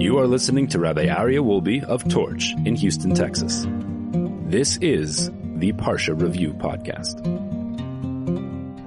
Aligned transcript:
You 0.00 0.18
are 0.18 0.26
listening 0.26 0.66
to 0.68 0.78
Rabbi 0.78 1.08
Aryeh 1.08 1.44
Wolbe 1.44 1.84
of 1.84 2.08
Torch 2.08 2.54
in 2.64 2.74
Houston, 2.74 3.14
Texas. 3.14 3.66
This 4.46 4.78
is 4.78 5.28
the 5.28 5.74
Parsha 5.74 6.18
Review 6.18 6.54
Podcast. 6.54 7.22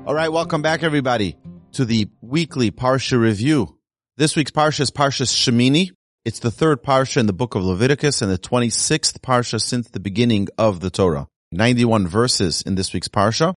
All 0.07 0.15
right, 0.15 0.29
welcome 0.29 0.63
back 0.63 0.81
everybody 0.81 1.37
to 1.73 1.85
the 1.85 2.09
weekly 2.21 2.71
Parsha 2.71 3.21
Review. 3.21 3.77
This 4.17 4.35
week's 4.35 4.49
Parsha 4.49 4.79
is 4.79 4.89
Parsha 4.89 5.27
Shemini. 5.27 5.91
It's 6.25 6.39
the 6.39 6.49
third 6.49 6.81
Parsha 6.81 7.17
in 7.17 7.27
the 7.27 7.31
book 7.31 7.53
of 7.53 7.63
Leviticus 7.63 8.23
and 8.23 8.31
the 8.31 8.39
26th 8.39 9.19
Parsha 9.19 9.61
since 9.61 9.89
the 9.89 9.99
beginning 9.99 10.47
of 10.57 10.79
the 10.79 10.89
Torah. 10.89 11.27
91 11.51 12.07
verses 12.07 12.63
in 12.63 12.73
this 12.73 12.91
week's 12.91 13.07
Parsha. 13.07 13.53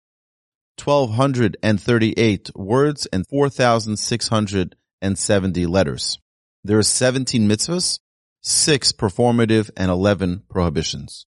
1238 0.85 2.51
words 2.55 3.07
and 3.07 3.27
4,670 3.27 5.67
letters. 5.67 6.19
There 6.67 6.79
are 6.79 6.83
17 6.83 7.49
mitzvahs, 7.49 8.01
6 8.43 8.93
performative 8.93 9.71
and 9.77 9.89
11 9.89 10.43
prohibitions. 10.51 11.27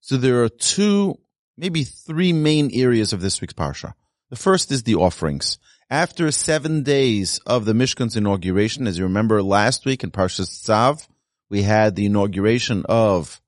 So 0.00 0.16
there 0.16 0.42
are 0.42 0.48
two, 0.48 1.20
maybe 1.56 1.84
three 1.84 2.32
main 2.32 2.70
areas 2.72 3.12
of 3.12 3.20
this 3.20 3.40
week's 3.40 3.54
Parsha. 3.54 3.94
The 4.30 4.36
first 4.36 4.72
is 4.72 4.82
the 4.82 4.96
offerings. 4.96 5.58
After 5.90 6.32
seven 6.32 6.82
days 6.82 7.38
of 7.46 7.66
the 7.66 7.72
Mishkan's 7.72 8.16
inauguration, 8.16 8.88
as 8.88 8.98
you 8.98 9.04
remember 9.04 9.44
last 9.44 9.84
week 9.84 10.02
in 10.02 10.10
Parshas 10.10 10.64
Tzav, 10.64 11.06
we 11.48 11.62
had 11.62 11.94
the 11.94 12.06
inauguration 12.06 12.84
of 12.88 13.40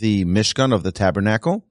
the 0.00 0.26
Mishkan 0.26 0.74
of 0.74 0.82
the 0.82 0.92
tabernacle. 0.92 1.64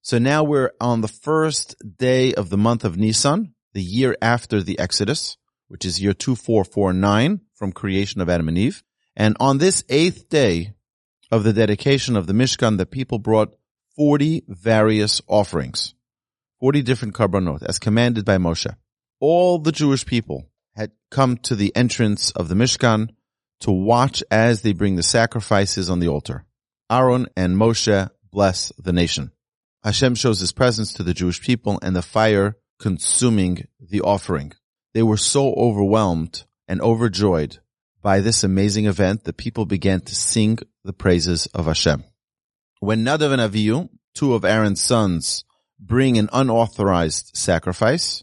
So 0.00 0.18
now 0.18 0.42
we're 0.42 0.72
on 0.80 1.02
the 1.02 1.08
first 1.08 1.76
day 1.98 2.32
of 2.32 2.48
the 2.48 2.58
month 2.58 2.84
of 2.84 2.96
Nisan, 2.96 3.54
the 3.74 3.82
year 3.82 4.16
after 4.22 4.62
the 4.62 4.78
Exodus, 4.78 5.36
which 5.68 5.84
is 5.84 6.00
year 6.00 6.14
2449 6.14 7.40
from 7.54 7.72
creation 7.72 8.20
of 8.20 8.28
Adam 8.28 8.48
and 8.48 8.58
Eve. 8.58 8.82
And 9.16 9.36
on 9.40 9.58
this 9.58 9.84
eighth 9.88 10.28
day 10.28 10.74
of 11.30 11.44
the 11.44 11.52
dedication 11.52 12.16
of 12.16 12.26
the 12.26 12.32
Mishkan, 12.32 12.78
the 12.78 12.86
people 12.86 13.18
brought 13.18 13.54
40 13.96 14.44
various 14.48 15.22
offerings, 15.28 15.94
40 16.60 16.82
different 16.82 17.14
korbanot 17.14 17.62
as 17.62 17.78
commanded 17.78 18.24
by 18.24 18.38
Moshe. 18.38 18.74
All 19.20 19.58
the 19.58 19.72
Jewish 19.72 20.04
people 20.04 20.48
had 20.74 20.90
come 21.10 21.36
to 21.38 21.54
the 21.54 21.74
entrance 21.76 22.32
of 22.32 22.48
the 22.48 22.54
Mishkan 22.54 23.10
to 23.60 23.70
watch 23.70 24.22
as 24.30 24.62
they 24.62 24.72
bring 24.72 24.96
the 24.96 25.02
sacrifices 25.02 25.88
on 25.88 26.00
the 26.00 26.08
altar. 26.08 26.44
Aaron 26.90 27.26
and 27.36 27.56
Moshe 27.56 28.10
bless 28.30 28.72
the 28.76 28.92
nation. 28.92 29.30
Hashem 29.84 30.14
shows 30.14 30.40
his 30.40 30.52
presence 30.52 30.94
to 30.94 31.02
the 31.02 31.14
Jewish 31.14 31.40
people 31.40 31.78
and 31.82 31.94
the 31.94 32.02
fire 32.02 32.56
consuming 32.78 33.66
the 33.80 34.00
offering. 34.00 34.52
They 34.92 35.02
were 35.02 35.16
so 35.16 35.52
overwhelmed 35.54 36.44
and 36.68 36.80
overjoyed 36.80 37.58
by 38.02 38.20
this 38.20 38.44
amazing 38.44 38.86
event 38.86 39.24
the 39.24 39.32
people 39.32 39.66
began 39.66 40.00
to 40.00 40.14
sing 40.14 40.58
the 40.84 40.92
praises 40.92 41.46
of 41.54 41.66
Hashem. 41.66 42.04
When 42.80 43.04
Nadav 43.04 43.32
and 43.32 43.40
Avihu, 43.40 43.88
two 44.14 44.34
of 44.34 44.44
Aaron's 44.44 44.82
sons, 44.82 45.44
bring 45.78 46.18
an 46.18 46.28
unauthorized 46.32 47.30
sacrifice, 47.34 48.22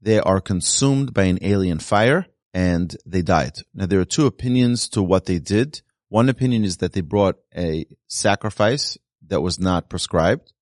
they 0.00 0.18
are 0.18 0.40
consumed 0.40 1.14
by 1.14 1.24
an 1.24 1.38
alien 1.42 1.78
fire 1.78 2.26
and 2.52 2.94
they 3.06 3.22
died. 3.22 3.58
Now 3.74 3.86
there 3.86 4.00
are 4.00 4.04
two 4.04 4.26
opinions 4.26 4.88
to 4.90 5.02
what 5.02 5.26
they 5.26 5.38
did. 5.38 5.82
One 6.08 6.28
opinion 6.28 6.64
is 6.64 6.78
that 6.78 6.92
they 6.92 7.00
brought 7.00 7.36
a 7.56 7.86
sacrifice 8.08 8.98
that 9.28 9.40
was 9.40 9.58
not 9.58 9.88
prescribed 9.88 10.52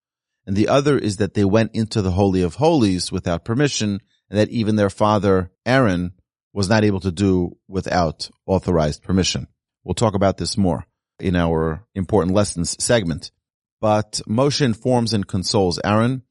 and 0.46 0.56
the 0.56 0.68
other 0.68 0.98
is 0.98 1.18
that 1.18 1.34
they 1.34 1.44
went 1.44 1.74
into 1.74 2.02
the 2.02 2.12
Holy 2.12 2.42
of 2.42 2.56
Holies 2.56 3.12
without 3.12 3.44
permission, 3.44 4.00
and 4.28 4.38
that 4.38 4.48
even 4.48 4.76
their 4.76 4.90
father, 4.90 5.52
Aaron, 5.66 6.12
was 6.52 6.68
not 6.68 6.84
able 6.84 7.00
to 7.00 7.12
do 7.12 7.56
without 7.68 8.30
authorized 8.46 9.02
permission. 9.02 9.46
We'll 9.84 9.94
talk 9.94 10.14
about 10.14 10.36
this 10.36 10.56
more 10.56 10.86
in 11.18 11.36
our 11.36 11.86
important 11.94 12.34
lessons 12.34 12.82
segment. 12.82 13.30
But 13.80 14.20
Moshe 14.28 14.60
informs 14.60 15.12
and 15.12 15.26
consoles 15.26 15.80
Aaron. 15.84 16.22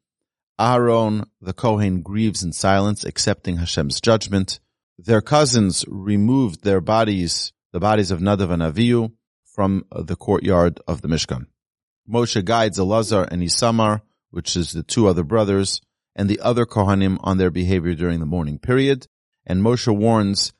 Aaron, 0.59 1.25
the 1.41 1.53
Kohen, 1.53 2.02
grieves 2.02 2.44
in 2.44 2.52
silence, 2.52 3.06
accepting 3.06 3.57
Hashem's 3.57 4.02
judgment. 4.02 4.59
Their 4.97 5.22
cousins 5.22 5.85
removed 5.88 6.63
their 6.63 6.81
bodies, 6.81 7.53
the 7.72 7.80
bodies 7.80 8.12
of 8.12 8.19
Nadav 8.19 8.51
and 8.51 8.62
Avihu, 8.62 9.13
from 9.46 9.86
the 9.91 10.16
courtyard 10.16 10.80
of 10.88 11.01
the 11.01 11.07
Mishkan. 11.07 11.46
Moshe 12.07 12.44
guides 12.44 12.78
Elazar 12.78 13.28
and 13.31 13.41
Isamar, 13.41 14.01
which 14.31 14.56
is 14.56 14.74
the 14.74 14.84
two 14.84 15.07
other 15.07 15.24
brothers, 15.24 15.81
and 16.16 16.30
the 16.30 16.40
other 16.41 16.66
Kohanim 16.66 17.18
on 17.22 17.38
their 17.38 17.51
behavior 17.51 17.96
during 17.96 18.19
the 18.19 18.25
mourning 18.25 18.59
period. 18.59 19.07
And 19.50 19.64
Moshe 19.64 19.94
warns 19.94 20.54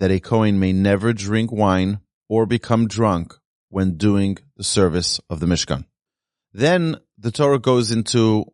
that 0.00 0.10
a 0.10 0.18
Kohen 0.18 0.58
may 0.58 0.72
never 0.72 1.12
drink 1.12 1.52
wine 1.52 2.00
or 2.28 2.46
become 2.46 2.88
drunk 2.88 3.34
when 3.68 3.98
doing 3.98 4.38
the 4.56 4.64
service 4.64 5.20
of 5.28 5.40
the 5.40 5.46
Mishkan. 5.46 5.84
Then 6.52 6.96
the 7.18 7.30
Torah 7.30 7.58
goes 7.58 7.90
into 7.90 8.46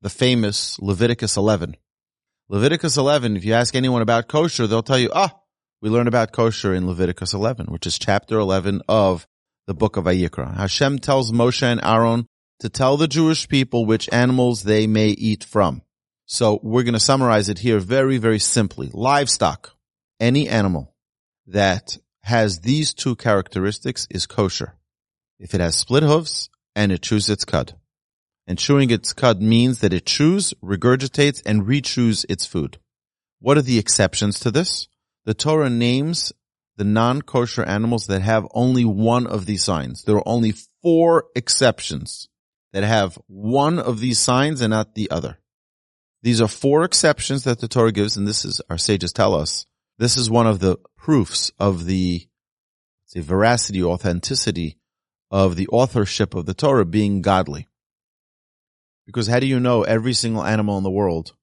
the 0.00 0.10
famous 0.10 0.78
Leviticus 0.80 1.36
11. 1.36 1.76
Leviticus 2.48 2.96
11, 2.96 3.36
if 3.36 3.44
you 3.44 3.54
ask 3.54 3.76
anyone 3.76 4.02
about 4.02 4.28
kosher, 4.28 4.66
they'll 4.66 4.82
tell 4.82 4.98
you, 4.98 5.10
ah, 5.14 5.38
we 5.80 5.88
learn 5.88 6.08
about 6.08 6.32
kosher 6.32 6.74
in 6.74 6.86
Leviticus 6.86 7.32
11, 7.32 7.66
which 7.66 7.86
is 7.86 7.98
chapter 7.98 8.38
11 8.38 8.82
of 8.88 9.26
the 9.66 9.74
book 9.74 9.96
of 9.96 10.04
Vayikra. 10.04 10.56
Hashem 10.56 10.98
tells 10.98 11.30
Moshe 11.30 11.62
and 11.62 11.80
Aaron 11.82 12.26
to 12.58 12.68
tell 12.68 12.96
the 12.96 13.08
Jewish 13.08 13.48
people 13.48 13.86
which 13.86 14.08
animals 14.12 14.64
they 14.64 14.86
may 14.86 15.08
eat 15.08 15.44
from. 15.44 15.82
So 16.32 16.58
we're 16.62 16.82
going 16.82 16.94
to 16.94 16.98
summarize 16.98 17.50
it 17.50 17.58
here 17.58 17.78
very, 17.78 18.16
very 18.16 18.38
simply. 18.38 18.88
Livestock, 18.90 19.76
any 20.18 20.48
animal 20.48 20.94
that 21.48 21.98
has 22.22 22.60
these 22.60 22.94
two 22.94 23.16
characteristics 23.16 24.06
is 24.08 24.24
kosher. 24.24 24.78
If 25.38 25.54
it 25.54 25.60
has 25.60 25.76
split 25.76 26.02
hooves 26.02 26.48
and 26.74 26.90
it 26.90 27.02
chews 27.02 27.28
its 27.28 27.44
cud. 27.44 27.74
And 28.46 28.58
chewing 28.58 28.90
its 28.90 29.12
cud 29.12 29.42
means 29.42 29.80
that 29.80 29.92
it 29.92 30.06
chews, 30.06 30.54
regurgitates, 30.64 31.42
and 31.44 31.66
rechews 31.66 32.24
its 32.30 32.46
food. 32.46 32.78
What 33.38 33.58
are 33.58 33.62
the 33.62 33.78
exceptions 33.78 34.40
to 34.40 34.50
this? 34.50 34.88
The 35.26 35.34
Torah 35.34 35.68
names 35.68 36.32
the 36.78 36.84
non-kosher 36.84 37.64
animals 37.64 38.06
that 38.06 38.22
have 38.22 38.48
only 38.54 38.86
one 38.86 39.26
of 39.26 39.44
these 39.44 39.64
signs. 39.64 40.04
There 40.04 40.16
are 40.16 40.26
only 40.26 40.54
four 40.82 41.26
exceptions 41.36 42.30
that 42.72 42.84
have 42.84 43.18
one 43.26 43.78
of 43.78 44.00
these 44.00 44.18
signs 44.18 44.62
and 44.62 44.70
not 44.70 44.94
the 44.94 45.10
other. 45.10 45.36
These 46.22 46.40
are 46.40 46.48
four 46.48 46.84
exceptions 46.84 47.44
that 47.44 47.60
the 47.60 47.68
Torah 47.68 47.92
gives, 47.92 48.16
and 48.16 48.26
this 48.26 48.44
is 48.44 48.60
our 48.70 48.78
sages 48.78 49.12
tell 49.12 49.34
us. 49.34 49.66
This 49.98 50.16
is 50.16 50.30
one 50.30 50.46
of 50.46 50.60
the 50.60 50.78
proofs 50.96 51.52
of 51.58 51.86
the 51.86 52.26
say, 53.06 53.20
veracity, 53.20 53.82
authenticity 53.82 54.78
of 55.30 55.56
the 55.56 55.68
authorship 55.68 56.34
of 56.34 56.46
the 56.46 56.54
Torah 56.54 56.84
being 56.84 57.22
godly. 57.22 57.68
Because 59.06 59.26
how 59.26 59.40
do 59.40 59.46
you 59.46 59.58
know 59.58 59.82
every 59.82 60.12
single 60.12 60.44
animal 60.44 60.78
in 60.78 60.84
the 60.84 60.90
world 60.90 61.34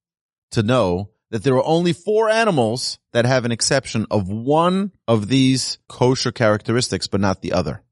to 0.52 0.64
know 0.64 1.10
that 1.30 1.44
there 1.44 1.56
are 1.56 1.66
only 1.66 1.94
four 1.94 2.30
animals 2.30 2.98
that 3.12 3.26
have 3.26 3.46
an 3.46 3.52
exception 3.52 4.08
of 4.10 4.30
one 4.30 4.92
of 5.08 5.28
these 5.28 5.78
kosher 5.88 6.32
characteristics, 6.32 7.08
but 7.08 7.22
not 7.22 7.42
the 7.42 7.54
other. 7.54 7.84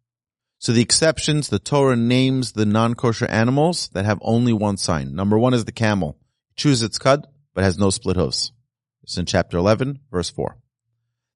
So 0.60 0.72
the 0.72 0.82
exceptions, 0.82 1.50
the 1.50 1.60
Torah 1.60 1.96
names 1.96 2.54
the 2.54 2.66
non-kosher 2.66 3.28
animals 3.28 3.90
that 3.90 4.06
have 4.06 4.18
only 4.22 4.54
one 4.54 4.78
sign. 4.78 5.14
Number 5.14 5.38
one 5.38 5.54
is 5.54 5.66
the 5.66 5.72
camel. 5.72 6.18
Chews 6.58 6.82
its 6.82 6.98
cud, 6.98 7.28
but 7.54 7.64
has 7.64 7.78
no 7.78 7.90
split 7.90 8.18
hooves. 8.18 8.52
It's 9.04 9.18
in 9.18 9.26
chapter 9.26 9.58
11, 9.58 10.00
verse 10.12 10.30
4. 10.30 10.58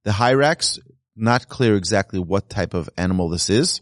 The 0.04 0.12
hyrax, 0.12 0.80
not 1.16 1.48
clear 1.48 1.76
exactly 1.76 2.20
what 2.20 2.50
type 2.50 2.74
of 2.74 2.90
animal 2.98 3.30
this 3.30 3.50
is. 3.50 3.82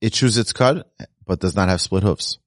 It 0.00 0.12
chews 0.12 0.36
its 0.38 0.52
cud, 0.52 0.84
but 1.26 1.40
does 1.40 1.54
not 1.54 1.68
have 1.68 1.80
split 1.80 2.02
hooves. 2.02 2.38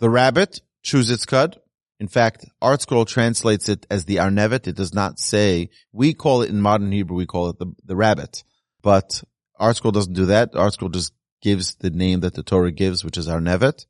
The 0.00 0.10
rabbit 0.10 0.60
chews 0.82 1.10
its 1.10 1.24
cud, 1.24 1.58
in 2.00 2.08
fact, 2.08 2.46
ArtScroll 2.62 3.06
translates 3.06 3.68
it 3.68 3.86
as 3.90 4.04
the 4.04 4.16
Arnevet. 4.16 4.68
It 4.68 4.76
does 4.76 4.94
not 4.94 5.18
say, 5.18 5.70
we 5.92 6.14
call 6.14 6.42
it 6.42 6.50
in 6.50 6.60
modern 6.60 6.92
Hebrew, 6.92 7.16
we 7.16 7.26
call 7.26 7.50
it 7.50 7.58
the, 7.58 7.72
the 7.84 7.96
rabbit. 7.96 8.44
But 8.82 9.22
ArtScroll 9.60 9.92
doesn't 9.92 10.12
do 10.12 10.26
that. 10.26 10.52
ArtScroll 10.52 10.92
just 10.92 11.12
gives 11.42 11.74
the 11.76 11.90
name 11.90 12.20
that 12.20 12.34
the 12.34 12.44
Torah 12.44 12.70
gives, 12.70 13.04
which 13.04 13.18
is 13.18 13.28
Arnevet. 13.28 13.86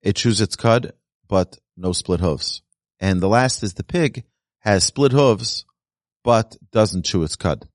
It 0.00 0.16
chews 0.16 0.40
its 0.40 0.56
cud, 0.56 0.92
but 1.28 1.58
no 1.76 1.92
split 1.92 2.20
hooves. 2.20 2.62
And 3.00 3.20
the 3.20 3.28
last 3.28 3.62
is 3.62 3.74
the 3.74 3.84
pig, 3.84 4.24
has 4.60 4.84
split 4.84 5.12
hooves, 5.12 5.64
but 6.24 6.56
doesn't 6.72 7.04
chew 7.04 7.22
its 7.22 7.36
cud. 7.36 7.68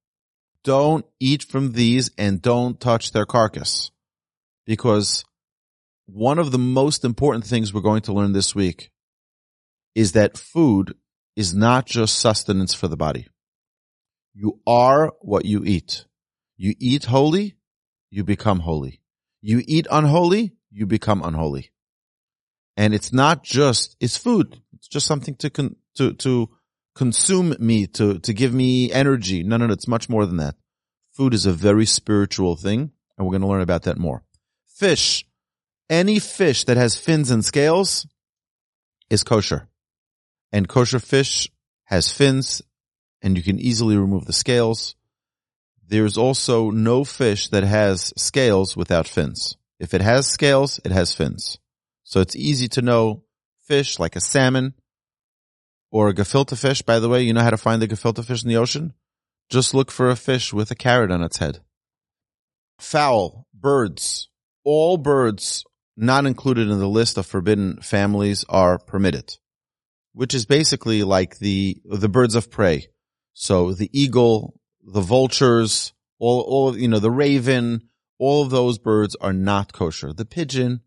Don't 0.64 1.06
eat 1.20 1.44
from 1.44 1.74
these 1.74 2.12
and 2.18 2.42
don't 2.42 2.80
touch 2.80 3.12
their 3.12 3.26
carcass. 3.26 3.92
Because 4.66 5.24
one 6.06 6.40
of 6.40 6.52
the 6.52 6.58
most 6.58 7.06
important 7.06 7.46
things 7.46 7.74
we're 7.74 7.82
going 7.82 8.02
to 8.04 8.14
learn 8.14 8.34
this 8.34 8.54
week 8.56 8.92
is 9.96 10.14
that 10.14 10.38
food 10.38 10.96
is 11.36 11.54
not 11.54 11.86
just 11.86 12.20
sustenance 12.20 12.74
for 12.74 12.88
the 12.88 12.98
body. 12.98 13.28
You 14.34 14.60
are 14.66 15.14
what 15.22 15.46
you 15.46 15.64
eat. 15.64 16.06
You 16.58 16.76
eat 16.80 17.06
holy, 17.06 17.56
you 18.10 18.24
become 18.24 18.60
holy. 18.60 19.02
You 19.42 19.62
eat 19.68 19.88
unholy, 19.92 20.54
you 20.72 20.86
become 20.86 21.22
unholy. 21.24 21.73
And 22.76 22.94
it's 22.94 23.14
not 23.14 23.44
just, 23.44 23.96
it's 24.00 24.18
food. 24.18 24.62
It's 24.74 24.88
just 24.88 25.06
something 25.06 25.36
to, 25.36 25.50
con, 25.50 25.76
to, 25.96 26.14
to 26.14 26.50
consume 26.96 27.56
me, 27.60 27.88
to, 27.88 28.20
to 28.20 28.34
give 28.34 28.54
me 28.54 28.92
energy. 28.92 29.44
No, 29.44 29.58
no, 29.58 29.68
no. 29.68 29.74
It's 29.74 29.88
much 29.88 30.10
more 30.10 30.26
than 30.26 30.38
that. 30.38 30.56
Food 31.12 31.34
is 31.34 31.46
a 31.46 31.54
very 31.54 31.86
spiritual 31.86 32.56
thing, 32.56 32.92
and 33.18 33.26
we're 33.26 33.32
going 33.32 33.42
to 33.42 33.48
learn 33.48 33.62
about 33.62 33.84
that 33.84 34.00
more. 34.00 34.24
Fish. 34.66 35.26
Any 35.90 36.18
fish 36.18 36.64
that 36.64 36.78
has 36.78 36.96
fins 36.96 37.30
and 37.30 37.46
scales 37.46 38.08
is 39.10 39.24
kosher. 39.24 39.68
And 40.52 40.68
kosher 40.68 41.00
fish 41.00 41.50
has 41.86 42.12
fins, 42.12 42.64
and 43.22 43.38
you 43.38 43.44
can 43.44 43.60
easily 43.60 43.98
remove 43.98 44.26
the 44.26 44.34
scales. 44.34 44.96
There's 45.88 46.18
also 46.18 46.72
no 46.72 47.04
fish 47.04 47.50
that 47.50 47.64
has 47.64 48.14
scales 48.18 48.76
without 48.76 49.08
fins. 49.08 49.58
If 49.80 49.94
it 49.94 50.02
has 50.02 50.28
scales, 50.28 50.80
it 50.84 50.92
has 50.92 51.14
fins. 51.14 51.60
So 52.04 52.20
it's 52.22 52.36
easy 52.36 52.68
to 52.70 52.82
know 52.82 53.24
fish 53.66 54.00
like 54.00 54.16
a 54.16 54.22
salmon 54.22 54.74
or 55.92 56.10
a 56.10 56.14
gefilte 56.14 56.58
fish. 56.58 56.82
By 56.82 57.00
the 57.00 57.10
way, 57.10 57.24
you 57.24 57.34
know 57.34 57.42
how 57.42 57.50
to 57.50 57.58
find 57.58 57.82
the 57.82 57.88
gefilte 57.88 58.24
fish 58.26 58.44
in 58.44 58.50
the 58.50 58.58
ocean? 58.58 58.94
Just 59.50 59.74
look 59.74 59.92
for 59.92 60.10
a 60.10 60.16
fish 60.16 60.54
with 60.54 60.72
a 60.72 60.76
carrot 60.76 61.12
on 61.12 61.22
its 61.22 61.38
head. 61.38 61.60
Fowl, 62.80 63.48
birds, 63.54 64.30
all 64.64 64.98
birds 64.98 65.64
not 65.96 66.26
included 66.26 66.70
in 66.70 66.80
the 66.80 66.88
list 66.88 67.18
of 67.18 67.26
forbidden 67.26 67.78
families 67.82 68.44
are 68.50 68.80
permitted, 68.80 69.38
which 70.14 70.34
is 70.34 70.46
basically 70.46 71.04
like 71.04 71.38
the, 71.38 71.78
the 71.86 72.10
birds 72.10 72.36
of 72.36 72.50
prey. 72.50 72.88
So 73.34 73.74
the 73.74 73.90
eagle, 73.94 74.60
the 74.82 75.02
vultures, 75.02 75.94
all, 76.20 76.42
all, 76.42 76.78
you 76.78 76.88
know, 76.88 77.00
the 77.00 77.12
raven, 77.12 77.90
all 78.18 78.44
of 78.44 78.50
those 78.50 78.78
birds 78.80 79.16
are 79.22 79.34
not 79.34 79.74
kosher. 79.74 80.14
The 80.14 80.26
pigeon 80.26 80.82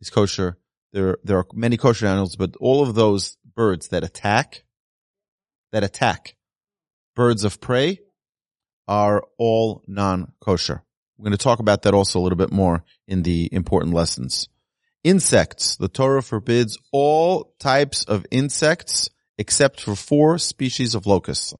is 0.00 0.10
kosher. 0.10 0.58
There, 0.92 1.18
there 1.24 1.38
are 1.38 1.46
many 1.52 1.76
kosher 1.76 2.06
animals, 2.06 2.36
but 2.36 2.56
all 2.60 2.82
of 2.82 2.94
those 2.94 3.36
birds 3.54 3.88
that 3.88 4.04
attack, 4.04 4.64
that 5.72 5.84
attack 5.84 6.36
birds 7.14 7.44
of 7.44 7.60
prey 7.60 8.00
are 8.86 9.24
all 9.38 9.82
non-kosher. 9.86 10.82
We're 11.18 11.24
going 11.24 11.32
to 11.32 11.38
talk 11.38 11.58
about 11.58 11.82
that 11.82 11.94
also 11.94 12.20
a 12.20 12.22
little 12.22 12.36
bit 12.36 12.52
more 12.52 12.84
in 13.08 13.22
the 13.22 13.48
important 13.50 13.94
lessons. 13.94 14.48
Insects. 15.02 15.76
The 15.76 15.88
Torah 15.88 16.22
forbids 16.22 16.78
all 16.92 17.54
types 17.58 18.04
of 18.04 18.26
insects 18.30 19.08
except 19.38 19.80
for 19.80 19.94
four 19.94 20.38
species 20.38 20.94
of 20.94 21.06
locusts. 21.06 21.54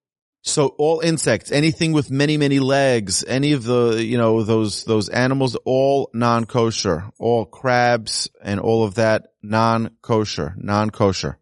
So 0.46 0.69
all 0.78 1.00
insects, 1.00 1.50
anything 1.50 1.90
with 1.90 2.08
many, 2.08 2.37
many 2.37 2.60
legs, 2.60 3.25
any 3.26 3.52
of 3.52 3.64
the, 3.64 4.02
you 4.02 4.16
know, 4.16 4.44
those, 4.44 4.84
those 4.84 5.08
animals, 5.08 5.56
all 5.64 6.08
non-kosher, 6.14 7.10
all 7.19 7.44
crabs 7.44 8.31
and 8.40 8.60
all 8.60 8.84
of 8.84 8.94
that 8.94 9.26
non-kosher, 9.43 10.54
non-kosher. 10.56 11.40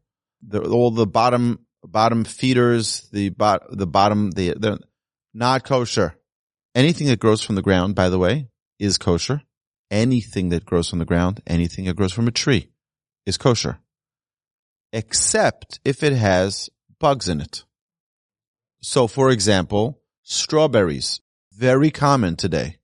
The, 0.49 0.63
all 0.63 0.91
the 0.91 1.07
bottom, 1.07 1.67
bottom 1.83 2.25
feeders, 2.25 3.07
the 3.13 3.29
bot, 3.29 3.65
the 3.71 3.87
bottom, 3.87 4.31
the, 4.31 4.55
they're 4.59 4.79
not 5.35 5.65
kosher. 5.65 6.17
Anything 6.75 7.07
that 7.09 7.21
grows 7.21 7.43
from 7.43 7.57
the 7.57 7.63
ground, 7.63 7.95
by 7.95 8.09
the 8.09 8.19
way, 8.19 8.49
is 8.79 8.97
kosher. 8.97 9.43
Anything 9.91 10.49
that 10.49 10.65
grows 10.65 10.89
from 10.89 10.99
the 10.99 11.05
ground, 11.05 11.43
anything 11.47 11.85
that 11.85 11.97
grows 11.97 12.13
from 12.15 12.27
a 12.27 12.33
tree 12.33 12.71
is 13.27 13.37
kosher. 13.37 13.79
Except 14.95 15.79
if 15.85 16.03
it 16.03 16.15
has 16.15 16.71
bugs 16.99 17.29
in 17.29 17.43
it. 17.43 17.65
So 18.85 19.09
for 19.09 19.31
example, 19.31 20.03
strawberries, 20.25 21.23
very 21.51 21.91
common 21.91 22.37
today 22.37 22.77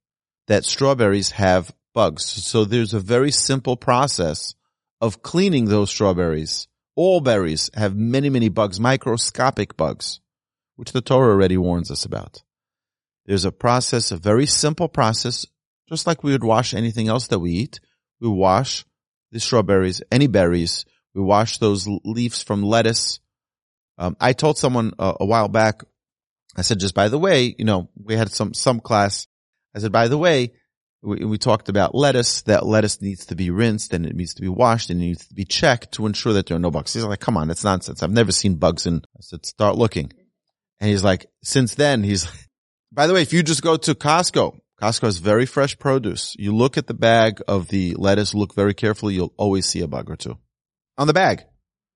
that 0.46 0.64
strawberries 0.64 1.32
have 1.32 1.74
bugs. 1.92 2.24
So 2.24 2.64
there's 2.64 2.94
a 2.94 3.00
very 3.00 3.30
simple 3.30 3.76
process 3.76 4.54
of 5.02 5.22
cleaning 5.22 5.66
those 5.66 5.90
strawberries. 5.90 6.68
All 6.96 7.20
berries 7.20 7.68
have 7.74 7.94
many, 7.96 8.30
many 8.30 8.48
bugs, 8.48 8.80
microscopic 8.80 9.76
bugs, 9.76 10.20
which 10.76 10.92
the 10.92 11.02
Torah 11.02 11.34
already 11.34 11.58
warns 11.58 11.90
us 11.90 12.06
about. 12.06 12.42
There's 13.26 13.44
a 13.44 13.52
process, 13.52 14.10
a 14.10 14.16
very 14.16 14.46
simple 14.46 14.88
process, 14.88 15.44
just 15.86 16.06
like 16.06 16.24
we 16.24 16.32
would 16.32 16.42
wash 16.42 16.72
anything 16.72 17.08
else 17.08 17.26
that 17.26 17.40
we 17.40 17.50
eat. 17.50 17.78
We 18.22 18.28
wash 18.30 18.86
the 19.32 19.38
strawberries, 19.38 20.00
any 20.10 20.28
berries. 20.28 20.86
We 21.14 21.20
wash 21.20 21.58
those 21.58 21.86
leaves 22.06 22.42
from 22.42 22.62
lettuce. 22.62 23.20
Um, 24.00 24.16
I 24.18 24.32
told 24.32 24.58
someone 24.58 24.94
uh, 24.98 25.12
a 25.20 25.26
while 25.26 25.48
back 25.48 25.82
I 26.56 26.62
said, 26.62 26.80
just 26.80 26.94
by 26.94 27.08
the 27.08 27.18
way, 27.18 27.54
you 27.58 27.64
know, 27.64 27.90
we 28.02 28.16
had 28.16 28.30
some, 28.32 28.54
some 28.54 28.80
class. 28.80 29.26
I 29.74 29.78
said, 29.78 29.92
by 29.92 30.08
the 30.08 30.18
way, 30.18 30.52
we, 31.02 31.24
we, 31.24 31.38
talked 31.38 31.68
about 31.68 31.94
lettuce, 31.94 32.42
that 32.42 32.66
lettuce 32.66 33.00
needs 33.00 33.26
to 33.26 33.36
be 33.36 33.50
rinsed 33.50 33.94
and 33.94 34.04
it 34.04 34.14
needs 34.14 34.34
to 34.34 34.42
be 34.42 34.48
washed 34.48 34.90
and 34.90 35.00
it 35.00 35.06
needs 35.06 35.26
to 35.28 35.34
be 35.34 35.44
checked 35.44 35.92
to 35.92 36.06
ensure 36.06 36.32
that 36.34 36.46
there 36.46 36.56
are 36.56 36.60
no 36.60 36.70
bugs. 36.70 36.92
He's 36.92 37.04
like, 37.04 37.20
come 37.20 37.36
on, 37.36 37.48
that's 37.48 37.64
nonsense. 37.64 38.02
I've 38.02 38.10
never 38.10 38.32
seen 38.32 38.56
bugs 38.56 38.86
in, 38.86 38.96
I 39.16 39.20
said, 39.20 39.46
start 39.46 39.76
looking. 39.76 40.12
And 40.80 40.90
he's 40.90 41.04
like, 41.04 41.26
since 41.42 41.74
then, 41.76 42.02
he's, 42.02 42.28
by 42.92 43.06
the 43.06 43.14
way, 43.14 43.22
if 43.22 43.32
you 43.32 43.42
just 43.42 43.62
go 43.62 43.76
to 43.76 43.94
Costco, 43.94 44.58
Costco 44.82 45.02
has 45.02 45.18
very 45.18 45.46
fresh 45.46 45.78
produce. 45.78 46.34
You 46.38 46.54
look 46.54 46.76
at 46.76 46.86
the 46.86 46.94
bag 46.94 47.40
of 47.46 47.68
the 47.68 47.94
lettuce, 47.94 48.34
look 48.34 48.54
very 48.54 48.74
carefully, 48.74 49.14
you'll 49.14 49.34
always 49.36 49.66
see 49.66 49.80
a 49.80 49.88
bug 49.88 50.10
or 50.10 50.16
two 50.16 50.36
on 50.98 51.06
the 51.06 51.14
bag, 51.14 51.44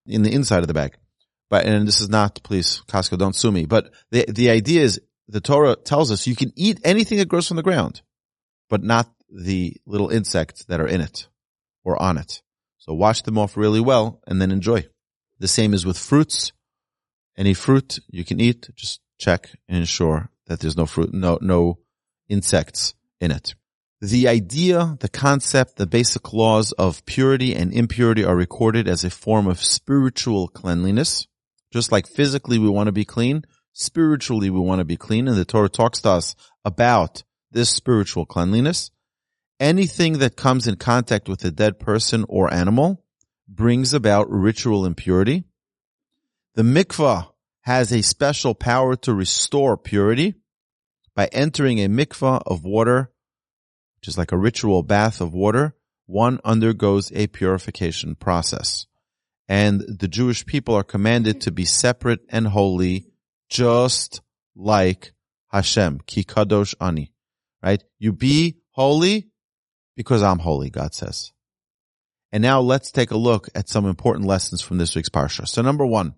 in 0.06 0.22
the 0.22 0.32
inside 0.32 0.60
of 0.60 0.68
the 0.68 0.74
bag. 0.74 0.96
But, 1.50 1.66
and 1.66 1.86
this 1.86 2.00
is 2.00 2.08
not, 2.08 2.42
please, 2.42 2.82
Costco, 2.88 3.18
don't 3.18 3.36
sue 3.36 3.52
me. 3.52 3.66
But 3.66 3.92
the, 4.10 4.24
the 4.28 4.50
idea 4.50 4.82
is 4.82 5.00
the 5.28 5.40
Torah 5.40 5.76
tells 5.76 6.10
us 6.10 6.26
you 6.26 6.36
can 6.36 6.52
eat 6.56 6.80
anything 6.84 7.18
that 7.18 7.28
grows 7.28 7.48
from 7.48 7.56
the 7.56 7.62
ground, 7.62 8.02
but 8.68 8.82
not 8.82 9.10
the 9.30 9.76
little 9.86 10.08
insects 10.08 10.64
that 10.66 10.80
are 10.80 10.86
in 10.86 11.00
it 11.00 11.28
or 11.84 12.00
on 12.00 12.18
it. 12.18 12.42
So 12.78 12.94
wash 12.94 13.22
them 13.22 13.38
off 13.38 13.56
really 13.56 13.80
well 13.80 14.20
and 14.26 14.40
then 14.40 14.50
enjoy. 14.50 14.86
The 15.38 15.48
same 15.48 15.74
is 15.74 15.86
with 15.86 15.98
fruits. 15.98 16.52
Any 17.36 17.54
fruit 17.54 17.98
you 18.08 18.24
can 18.24 18.40
eat, 18.40 18.68
just 18.76 19.00
check 19.18 19.50
and 19.68 19.78
ensure 19.78 20.30
that 20.46 20.60
there's 20.60 20.76
no 20.76 20.86
fruit, 20.86 21.12
no, 21.12 21.38
no 21.40 21.78
insects 22.28 22.94
in 23.20 23.30
it. 23.30 23.54
The 24.00 24.28
idea, 24.28 24.96
the 25.00 25.08
concept, 25.08 25.76
the 25.76 25.86
basic 25.86 26.32
laws 26.32 26.72
of 26.72 27.04
purity 27.06 27.54
and 27.54 27.72
impurity 27.72 28.24
are 28.24 28.36
recorded 28.36 28.86
as 28.86 29.02
a 29.02 29.10
form 29.10 29.46
of 29.46 29.62
spiritual 29.62 30.48
cleanliness. 30.48 31.26
Just 31.74 31.90
like 31.90 32.06
physically 32.06 32.60
we 32.60 32.68
want 32.68 32.86
to 32.86 32.92
be 32.92 33.04
clean, 33.04 33.42
spiritually 33.72 34.48
we 34.48 34.60
want 34.60 34.78
to 34.78 34.84
be 34.84 34.96
clean. 34.96 35.26
And 35.26 35.36
the 35.36 35.44
Torah 35.44 35.68
talks 35.68 36.02
to 36.02 36.10
us 36.10 36.36
about 36.64 37.24
this 37.50 37.68
spiritual 37.68 38.26
cleanliness. 38.26 38.92
Anything 39.58 40.18
that 40.18 40.36
comes 40.36 40.68
in 40.68 40.76
contact 40.76 41.28
with 41.28 41.44
a 41.44 41.50
dead 41.50 41.80
person 41.80 42.24
or 42.28 42.54
animal 42.54 43.02
brings 43.48 43.92
about 43.92 44.30
ritual 44.30 44.86
impurity. 44.86 45.46
The 46.54 46.62
mikvah 46.62 47.30
has 47.62 47.90
a 47.90 48.04
special 48.04 48.54
power 48.54 48.94
to 48.94 49.12
restore 49.12 49.76
purity 49.76 50.34
by 51.16 51.26
entering 51.32 51.80
a 51.80 51.88
mikvah 51.88 52.40
of 52.46 52.62
water, 52.62 53.10
which 53.98 54.06
is 54.06 54.16
like 54.16 54.30
a 54.30 54.38
ritual 54.38 54.84
bath 54.84 55.20
of 55.20 55.34
water. 55.34 55.74
One 56.06 56.38
undergoes 56.44 57.10
a 57.12 57.26
purification 57.26 58.14
process 58.14 58.86
and 59.48 59.80
the 59.80 60.08
Jewish 60.08 60.46
people 60.46 60.74
are 60.74 60.84
commanded 60.84 61.42
to 61.42 61.52
be 61.52 61.64
separate 61.64 62.20
and 62.28 62.46
holy, 62.46 63.06
just 63.48 64.22
like 64.56 65.12
Hashem, 65.50 66.00
ki 66.06 66.24
kadosh 66.24 66.74
ani, 66.80 67.12
right? 67.62 67.82
You 67.98 68.12
be 68.12 68.56
holy 68.70 69.28
because 69.96 70.22
I'm 70.22 70.38
holy, 70.38 70.70
God 70.70 70.94
says. 70.94 71.32
And 72.32 72.42
now 72.42 72.60
let's 72.60 72.90
take 72.90 73.12
a 73.12 73.16
look 73.16 73.48
at 73.54 73.68
some 73.68 73.86
important 73.86 74.26
lessons 74.26 74.60
from 74.60 74.78
this 74.78 74.96
week's 74.96 75.08
Parsha. 75.08 75.46
So 75.46 75.62
number 75.62 75.86
one, 75.86 76.14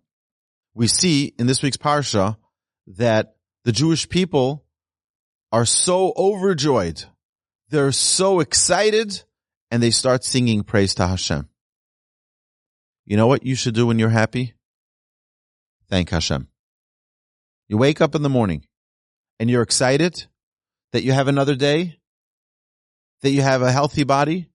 we 0.75 0.87
see 0.87 1.35
in 1.39 1.47
this 1.47 1.63
week's 1.63 1.77
Parsha 1.77 2.37
that 2.87 3.35
the 3.65 3.73
Jewish 3.73 4.09
people 4.09 4.65
are 5.53 5.67
so 5.67 6.13
overjoyed. 6.17 7.05
They're 7.69 7.93
so 7.93 8.41
excited 8.41 9.23
and 9.71 9.83
they 9.83 9.91
start 9.91 10.25
singing 10.25 10.63
praise 10.63 10.95
to 10.95 11.07
Hashem. 11.07 11.49
You 13.07 13.17
know 13.17 13.29
what 13.29 13.47
you 13.47 13.55
should 13.55 13.75
do 13.75 13.87
when 13.87 13.99
you're 13.99 14.09
happy? 14.09 14.55
Thank 15.89 16.11
Hashem. 16.11 16.49
You 17.69 17.79
wake 17.79 18.01
up 18.01 18.15
in 18.17 18.23
the 18.23 18.29
morning 18.29 18.67
and 19.39 19.49
you're 19.49 19.63
excited 19.63 20.27
that 20.93 21.05
you 21.05 21.13
have 21.13 21.29
another 21.29 21.55
day, 21.55 21.99
that 23.23 23.31
you 23.31 23.43
have 23.43 23.63
a 23.63 23.73
healthy 23.73 24.03
body, 24.03 24.51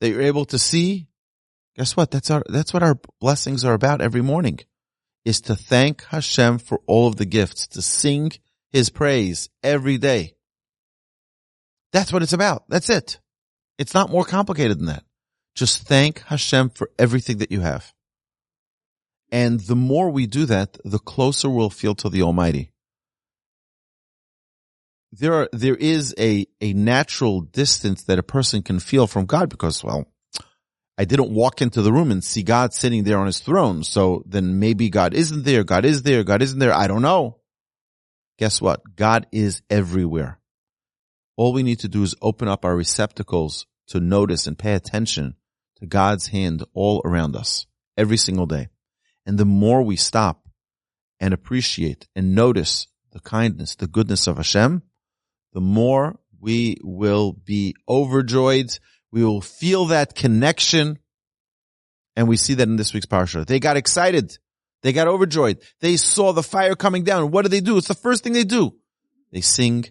that 0.00 0.08
you're 0.10 0.22
able 0.22 0.44
to 0.46 0.58
see. 0.58 1.06
Guess 1.76 1.96
what? 1.96 2.10
That's 2.10 2.30
our, 2.30 2.42
that's 2.48 2.74
what 2.74 2.82
our 2.82 2.98
blessings 3.20 3.64
are 3.64 3.74
about 3.74 4.00
every 4.00 4.22
morning 4.22 4.58
is 5.24 5.40
to 5.42 5.56
thank 5.56 6.04
Hashem 6.04 6.58
for 6.58 6.80
all 6.86 7.08
of 7.08 7.16
the 7.16 7.26
gifts, 7.26 7.66
to 7.68 7.82
sing 7.82 8.30
his 8.70 8.90
praise 8.90 9.48
every 9.62 9.98
day. 9.98 10.34
That's 11.92 12.12
what 12.12 12.22
it's 12.22 12.32
about. 12.32 12.64
That's 12.68 12.90
it. 12.90 13.18
It's 13.78 13.94
not 13.94 14.10
more 14.10 14.24
complicated 14.24 14.78
than 14.78 14.86
that. 14.86 15.04
Just 15.56 15.88
thank 15.88 16.20
Hashem 16.24 16.70
for 16.70 16.90
everything 16.98 17.38
that 17.38 17.50
you 17.50 17.62
have. 17.62 17.94
And 19.32 19.58
the 19.58 19.74
more 19.74 20.10
we 20.10 20.26
do 20.26 20.44
that, 20.46 20.76
the 20.84 20.98
closer 20.98 21.48
we'll 21.48 21.70
feel 21.70 21.94
to 21.96 22.10
the 22.10 22.22
Almighty. 22.22 22.72
There 25.12 25.32
are, 25.32 25.48
there 25.52 25.74
is 25.74 26.14
a, 26.18 26.46
a 26.60 26.74
natural 26.74 27.40
distance 27.40 28.04
that 28.04 28.18
a 28.18 28.22
person 28.22 28.62
can 28.62 28.78
feel 28.78 29.06
from 29.06 29.24
God 29.24 29.48
because, 29.48 29.82
well, 29.82 30.06
I 30.98 31.06
didn't 31.06 31.30
walk 31.30 31.62
into 31.62 31.80
the 31.80 31.92
room 31.92 32.10
and 32.10 32.22
see 32.22 32.42
God 32.42 32.74
sitting 32.74 33.04
there 33.04 33.18
on 33.18 33.26
his 33.26 33.40
throne. 33.40 33.82
So 33.82 34.22
then 34.26 34.58
maybe 34.58 34.90
God 34.90 35.14
isn't 35.14 35.44
there. 35.44 35.64
God 35.64 35.86
is 35.86 36.02
there. 36.02 36.22
God 36.22 36.42
isn't 36.42 36.58
there. 36.58 36.74
I 36.74 36.86
don't 36.86 37.02
know. 37.02 37.38
Guess 38.38 38.60
what? 38.60 38.94
God 38.94 39.26
is 39.32 39.62
everywhere. 39.70 40.38
All 41.36 41.54
we 41.54 41.62
need 41.62 41.80
to 41.80 41.88
do 41.88 42.02
is 42.02 42.14
open 42.20 42.46
up 42.46 42.66
our 42.66 42.76
receptacles 42.76 43.66
to 43.88 44.00
notice 44.00 44.46
and 44.46 44.58
pay 44.58 44.74
attention 44.74 45.34
to 45.76 45.86
God's 45.86 46.28
hand 46.28 46.64
all 46.74 47.02
around 47.04 47.36
us 47.36 47.66
every 47.96 48.16
single 48.16 48.46
day. 48.46 48.68
And 49.24 49.38
the 49.38 49.44
more 49.44 49.82
we 49.82 49.96
stop 49.96 50.48
and 51.20 51.34
appreciate 51.34 52.06
and 52.14 52.34
notice 52.34 52.86
the 53.12 53.20
kindness, 53.20 53.74
the 53.76 53.86
goodness 53.86 54.26
of 54.26 54.36
Hashem, 54.36 54.82
the 55.52 55.60
more 55.60 56.18
we 56.40 56.76
will 56.82 57.32
be 57.32 57.74
overjoyed. 57.88 58.78
We 59.10 59.24
will 59.24 59.40
feel 59.40 59.86
that 59.86 60.14
connection. 60.14 60.98
And 62.14 62.28
we 62.28 62.36
see 62.36 62.54
that 62.54 62.68
in 62.68 62.76
this 62.76 62.94
week's 62.94 63.06
parsha. 63.06 63.46
They 63.46 63.58
got 63.58 63.76
excited. 63.76 64.38
They 64.82 64.92
got 64.92 65.08
overjoyed. 65.08 65.58
They 65.80 65.96
saw 65.96 66.32
the 66.32 66.42
fire 66.42 66.74
coming 66.74 67.04
down. 67.04 67.30
What 67.30 67.42
do 67.42 67.48
they 67.48 67.60
do? 67.60 67.78
It's 67.78 67.88
the 67.88 67.94
first 67.94 68.22
thing 68.22 68.32
they 68.32 68.44
do. 68.44 68.76
They 69.32 69.40
sing 69.40 69.86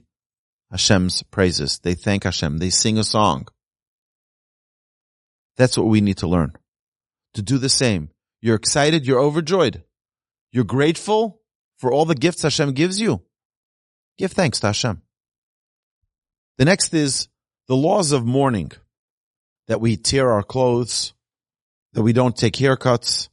Hashem's 0.72 1.24
praises. 1.24 1.80
They 1.80 1.96
thank 1.96 2.24
Hashem. 2.24 2.60
They 2.60 2.70
sing 2.70 2.98
a 2.98 3.04
song. 3.04 3.48
That's 5.58 5.78
what 5.78 5.88
we 5.88 6.02
need 6.02 6.18
to 6.18 6.28
learn. 6.28 6.54
To 7.36 7.42
do 7.42 7.58
the 7.58 7.70
same. 7.70 8.10
You're 8.42 8.56
excited. 8.56 9.06
You're 9.06 9.20
overjoyed. 9.20 9.84
You're 10.52 10.64
grateful 10.64 11.42
for 11.78 11.92
all 11.92 12.06
the 12.06 12.16
gifts 12.16 12.44
Hashem 12.44 12.74
gives 12.74 13.00
you. 13.00 13.22
Give 14.18 14.32
thanks 14.32 14.60
to 14.62 14.68
Hashem. 14.68 15.02
The 16.58 16.66
next 16.66 16.94
is 16.94 17.28
the 17.68 17.76
laws 17.76 18.12
of 18.12 18.26
mourning. 18.26 18.72
That 19.68 19.82
we 19.82 19.98
tear 19.98 20.30
our 20.30 20.44
clothes, 20.44 21.14
that 21.94 22.04
we 22.04 22.14
don't 22.14 22.38
take 22.38 22.54
haircuts, 22.54 23.30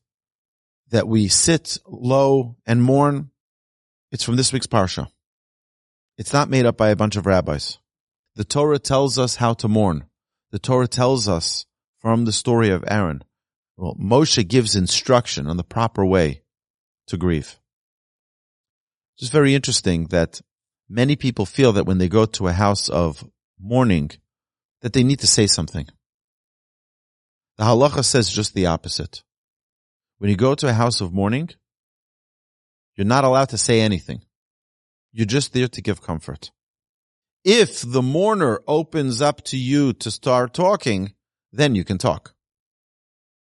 that 0.89 1.07
we 1.07 1.29
sit 1.29 1.79
low 1.87 2.57
and 2.65 2.83
mourn. 2.83 3.31
It's 4.11 4.25
from 4.25 4.37
this 4.37 4.51
week's 4.53 4.67
Parsha. 4.67 5.09
It's 6.17 6.33
not 6.33 6.49
made 6.49 6.65
up 6.65 6.77
by 6.77 6.89
a 6.89 6.97
bunch 6.97 7.17
of 7.17 7.27
rabbis. 7.27 7.79
The 8.35 8.45
Torah 8.45 8.79
tells 8.79 9.19
us 9.19 9.37
how 9.37 9.53
to 9.55 9.69
mourn. 9.69 10.05
The 10.53 10.59
Torah 10.59 10.89
tells 10.89 11.29
us 11.29 11.67
from 12.03 12.25
the 12.25 12.33
story 12.33 12.71
of 12.71 12.85
Aaron. 12.87 13.23
Well, 13.77 13.95
Moshe 13.95 14.47
gives 14.47 14.77
instruction 14.77 15.47
on 15.47 15.57
the 15.57 15.65
proper 15.65 16.05
way 16.05 16.43
to 17.07 17.17
grieve. 17.17 17.59
It's 19.19 19.31
very 19.31 19.55
interesting 19.55 20.07
that 20.07 20.41
many 20.89 21.17
people 21.17 21.47
feel 21.47 21.73
that 21.73 21.87
when 21.87 21.99
they 21.99 22.09
go 22.09 22.27
to 22.27 22.49
a 22.49 22.53
house 22.53 22.89
of 22.89 23.25
mourning, 23.59 24.11
that 24.83 24.93
they 24.93 25.05
need 25.05 25.21
to 25.21 25.27
say 25.27 25.47
something. 25.47 25.87
The 27.57 27.65
halacha 27.65 28.05
says 28.05 28.29
just 28.29 28.55
the 28.55 28.67
opposite. 28.67 29.23
When 30.19 30.31
you 30.31 30.37
go 30.37 30.55
to 30.55 30.69
a 30.69 30.73
house 30.73 31.01
of 31.01 31.13
mourning, 31.13 31.51
you're 32.97 33.07
not 33.07 33.25
allowed 33.25 33.51
to 33.51 33.59
say 33.59 33.81
anything. 33.81 34.23
You're 35.13 35.27
just 35.27 35.53
there 35.53 35.69
to 35.69 35.83
give 35.83 36.03
comfort. 36.03 36.51
If 37.45 37.83
the 37.83 38.03
mourner 38.03 38.61
opens 38.67 39.21
up 39.21 39.43
to 39.47 39.57
you 39.57 39.93
to 39.95 40.11
start 40.11 40.55
talking, 40.55 41.15
then 41.53 41.75
you 41.75 41.85
can 41.85 41.99
talk. 41.99 42.35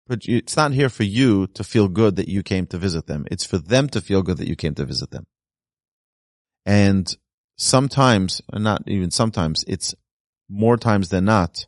But 0.06 0.22
it's 0.24 0.56
not 0.56 0.72
here 0.72 0.88
for 0.88 1.02
you 1.04 1.46
to 1.48 1.62
feel 1.62 1.88
good 1.88 2.16
that 2.16 2.28
you 2.28 2.42
came 2.42 2.66
to 2.68 2.78
visit 2.78 3.06
them. 3.06 3.26
It's 3.30 3.44
for 3.44 3.58
them 3.58 3.88
to 3.90 4.00
feel 4.00 4.22
good 4.22 4.38
that 4.38 4.48
you 4.48 4.56
came 4.56 4.74
to 4.76 4.86
visit 4.86 5.10
them. 5.10 5.26
And 6.64 7.14
sometimes, 7.56 8.40
not 8.52 8.82
even 8.86 9.10
sometimes, 9.10 9.64
it's 9.68 9.94
more 10.48 10.78
times 10.78 11.10
than 11.10 11.26
not, 11.26 11.66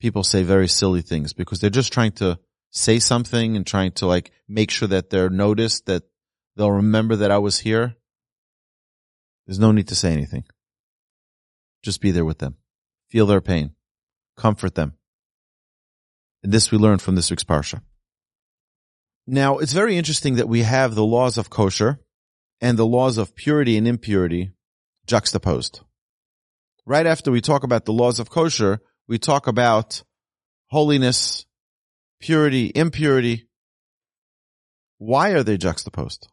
people 0.00 0.22
say 0.22 0.44
very 0.44 0.68
silly 0.68 1.02
things 1.02 1.32
because 1.32 1.58
they're 1.58 1.70
just 1.70 1.92
trying 1.92 2.12
to 2.12 2.38
say 2.70 2.98
something 3.00 3.56
and 3.56 3.66
trying 3.66 3.92
to 3.92 4.06
like 4.06 4.30
make 4.48 4.70
sure 4.70 4.88
that 4.88 5.10
they're 5.10 5.30
noticed, 5.30 5.86
that 5.86 6.04
they'll 6.56 6.70
remember 6.70 7.16
that 7.16 7.32
I 7.32 7.38
was 7.38 7.58
here. 7.58 7.96
There's 9.46 9.58
no 9.58 9.72
need 9.72 9.88
to 9.88 9.94
say 9.94 10.12
anything. 10.12 10.44
Just 11.82 12.00
be 12.00 12.10
there 12.10 12.24
with 12.24 12.38
them. 12.38 12.56
Feel 13.10 13.26
their 13.26 13.40
pain. 13.40 13.72
Comfort 14.36 14.74
them. 14.74 14.97
This 16.42 16.70
we 16.70 16.78
learn 16.78 16.98
from 16.98 17.14
this 17.14 17.30
week's 17.30 17.44
Parsha. 17.44 17.80
Now, 19.26 19.58
it's 19.58 19.72
very 19.72 19.96
interesting 19.96 20.36
that 20.36 20.48
we 20.48 20.62
have 20.62 20.94
the 20.94 21.04
laws 21.04 21.36
of 21.36 21.50
kosher 21.50 22.00
and 22.60 22.78
the 22.78 22.86
laws 22.86 23.18
of 23.18 23.34
purity 23.34 23.76
and 23.76 23.86
impurity 23.86 24.52
juxtaposed. 25.06 25.80
Right 26.86 27.06
after 27.06 27.30
we 27.30 27.40
talk 27.40 27.64
about 27.64 27.84
the 27.84 27.92
laws 27.92 28.20
of 28.20 28.30
kosher, 28.30 28.80
we 29.06 29.18
talk 29.18 29.46
about 29.46 30.02
holiness, 30.68 31.44
purity, 32.20 32.72
impurity. 32.74 33.48
Why 34.98 35.30
are 35.30 35.42
they 35.42 35.56
juxtaposed? 35.56 36.28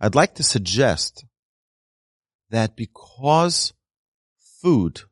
I'd 0.00 0.14
like 0.14 0.34
to 0.36 0.42
suggest 0.42 1.24
that 2.50 2.76
because 2.76 3.72
food 4.60 5.02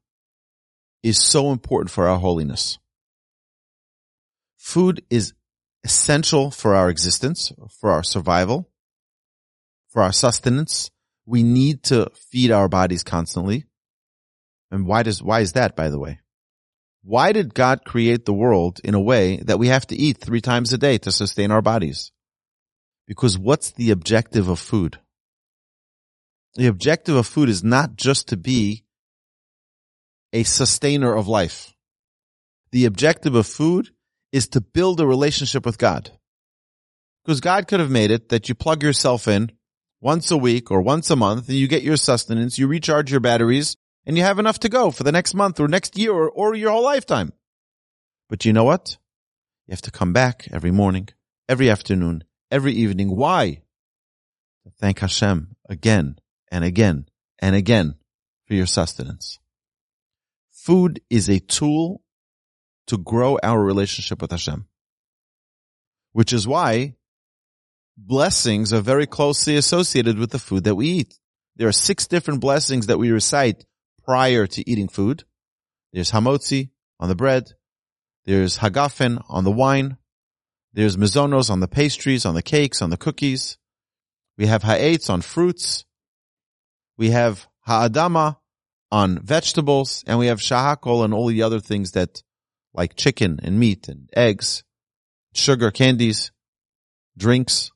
is 1.03 1.23
so 1.23 1.53
important 1.53 1.91
for 1.91 2.09
our 2.09 2.19
holiness, 2.19 2.79
food 4.65 5.05
is 5.11 5.35
essential 5.85 6.51
for 6.51 6.75
our 6.75 6.89
existence, 6.89 7.53
for 7.69 7.91
our 7.91 8.03
survival, 8.03 8.71
for 9.89 10.01
our 10.01 10.13
sustenance. 10.13 10.91
We 11.27 11.43
need 11.43 11.83
to 11.85 12.11
feed 12.31 12.51
our 12.51 12.69
bodies 12.69 13.03
constantly. 13.05 13.67
And 14.71 14.87
why 14.87 15.03
does, 15.03 15.23
why 15.23 15.41
is 15.41 15.53
that, 15.53 15.77
by 15.77 15.91
the 15.91 15.99
way? 15.99 16.21
Why 17.03 17.33
did 17.33 17.53
God 17.53 17.85
create 17.85 18.25
the 18.25 18.33
world 18.33 18.81
in 18.83 18.95
a 18.95 19.01
way 19.01 19.37
that 19.45 19.59
we 19.59 19.69
have 19.69 19.87
to 19.89 19.97
eat 19.97 20.17
three 20.17 20.41
times 20.41 20.73
a 20.73 20.79
day 20.79 20.97
to 20.99 21.13
sustain 21.13 21.51
our 21.51 21.63
bodies? 21.63 22.11
Because 23.07 23.39
what's 23.39 23.71
the 23.73 23.91
objective 23.91 24.49
of 24.49 24.59
food? 24.59 24.99
The 26.55 26.69
objective 26.69 27.17
of 27.17 27.27
food 27.27 27.51
is 27.51 27.63
not 27.63 27.97
just 27.97 28.29
to 28.29 28.39
be 28.39 28.85
a 30.33 30.43
sustainer 30.43 31.15
of 31.15 31.29
life. 31.29 31.75
The 32.73 32.87
objective 32.87 33.35
of 33.35 33.47
food 33.47 33.91
is 34.35 34.49
to 34.49 34.61
build 34.61 35.01
a 35.01 35.07
relationship 35.07 35.65
with 35.65 35.79
God. 35.79 36.11
Because 37.25 37.41
God 37.41 37.69
could 37.69 37.79
have 37.79 37.91
made 37.91 38.11
it 38.11 38.31
that 38.31 38.49
you 38.49 38.57
plug 38.57 38.83
yourself 38.83 39.29
in 39.29 39.53
once 40.01 40.29
a 40.33 40.37
week 40.37 40.73
or 40.73 40.83
once 40.83 41.09
a 41.09 41.15
month 41.15 41.49
and 41.49 41.57
you 41.57 41.69
get 41.69 41.85
your 41.85 41.97
sustenance, 41.97 42.59
you 42.59 42.67
recharge 42.67 43.13
your 43.13 43.21
batteries 43.21 43.77
and 44.05 44.17
you 44.17 44.25
have 44.25 44.41
enough 44.41 44.59
to 44.59 44.69
go 44.69 44.91
for 44.91 45.05
the 45.05 45.13
next 45.13 45.35
month 45.35 45.61
or 45.61 45.69
next 45.69 45.97
year 45.97 46.11
or, 46.11 46.29
or 46.29 46.53
your 46.57 46.73
whole 46.73 46.83
lifetime. 46.83 47.33
But 48.29 48.45
you 48.45 48.53
know 48.53 48.65
what? 48.65 48.97
You 49.69 49.73
have 49.73 49.83
to 49.83 49.93
come 49.93 50.13
back 50.13 50.49
every 50.51 50.73
morning, 50.73 51.11
every 51.49 51.71
afternoon, 51.71 52.25
every 52.51 52.73
evening. 52.73 53.15
Why? 53.15 53.63
Thank 54.81 54.99
Hashem 54.99 55.55
again 55.71 56.19
and 56.51 56.65
again 56.65 57.07
and 57.39 57.55
again 57.55 57.95
for 58.49 58.55
your 58.55 58.67
sustenance. 58.67 59.39
Food 60.51 61.01
is 61.09 61.31
a 61.31 61.39
tool 61.39 62.03
to 62.89 62.99
grow 62.99 63.39
our 63.43 63.63
relationship 63.63 64.21
with 64.21 64.31
Hashem. 64.31 64.67
Which 66.13 66.33
is 66.33 66.47
why 66.47 66.95
blessings 67.97 68.73
are 68.73 68.81
very 68.81 69.07
closely 69.07 69.57
associated 69.57 70.19
with 70.19 70.31
the 70.31 70.39
food 70.39 70.65
that 70.65 70.75
we 70.75 70.89
eat. 70.89 71.19
There 71.57 71.69
are 71.69 71.73
six 71.73 72.07
different 72.07 72.41
blessings 72.41 72.87
that 72.87 72.99
we 72.99 73.11
recite 73.11 73.65
prior 74.05 74.47
to 74.47 74.71
eating 74.71 74.89
food. 74.89 75.25
There's 75.93 76.11
hamotzi 76.11 76.71
on 76.99 77.09
the 77.09 77.15
bread. 77.15 77.53
There's 78.25 78.59
hagafen 78.59 79.23
on 79.29 79.45
the 79.45 79.51
wine. 79.51 79.97
There's 80.73 80.97
mizonos 80.97 81.51
on 81.51 81.61
the 81.61 81.69
pastries, 81.69 82.27
on 82.27 82.35
the 82.35 82.43
cakes, 82.43 82.83
on 82.83 82.91
the 82.91 82.97
cookies. 82.97 83.59
We 84.37 84.47
have 84.47 84.65
ha'etz 84.65 85.09
on 85.09 85.21
fruits. 85.21 85.85
We 86.97 87.11
have 87.11 87.47
ha'adama 87.61 88.39
on 88.91 89.21
vegetables. 89.21 90.03
And 90.07 90.19
we 90.19 90.27
have 90.27 90.41
shahakol 90.41 91.05
and 91.05 91.15
all 91.15 91.29
the 91.29 91.43
other 91.43 91.61
things 91.61 91.93
that 91.93 92.23
like 92.75 92.97
chicken 92.97 93.41
and 93.43 93.59
meat 93.59 93.89
and 93.89 94.11
eggs, 94.15 94.65
sugar, 95.33 95.71
candies, 95.71 96.33
drinks 97.17 97.71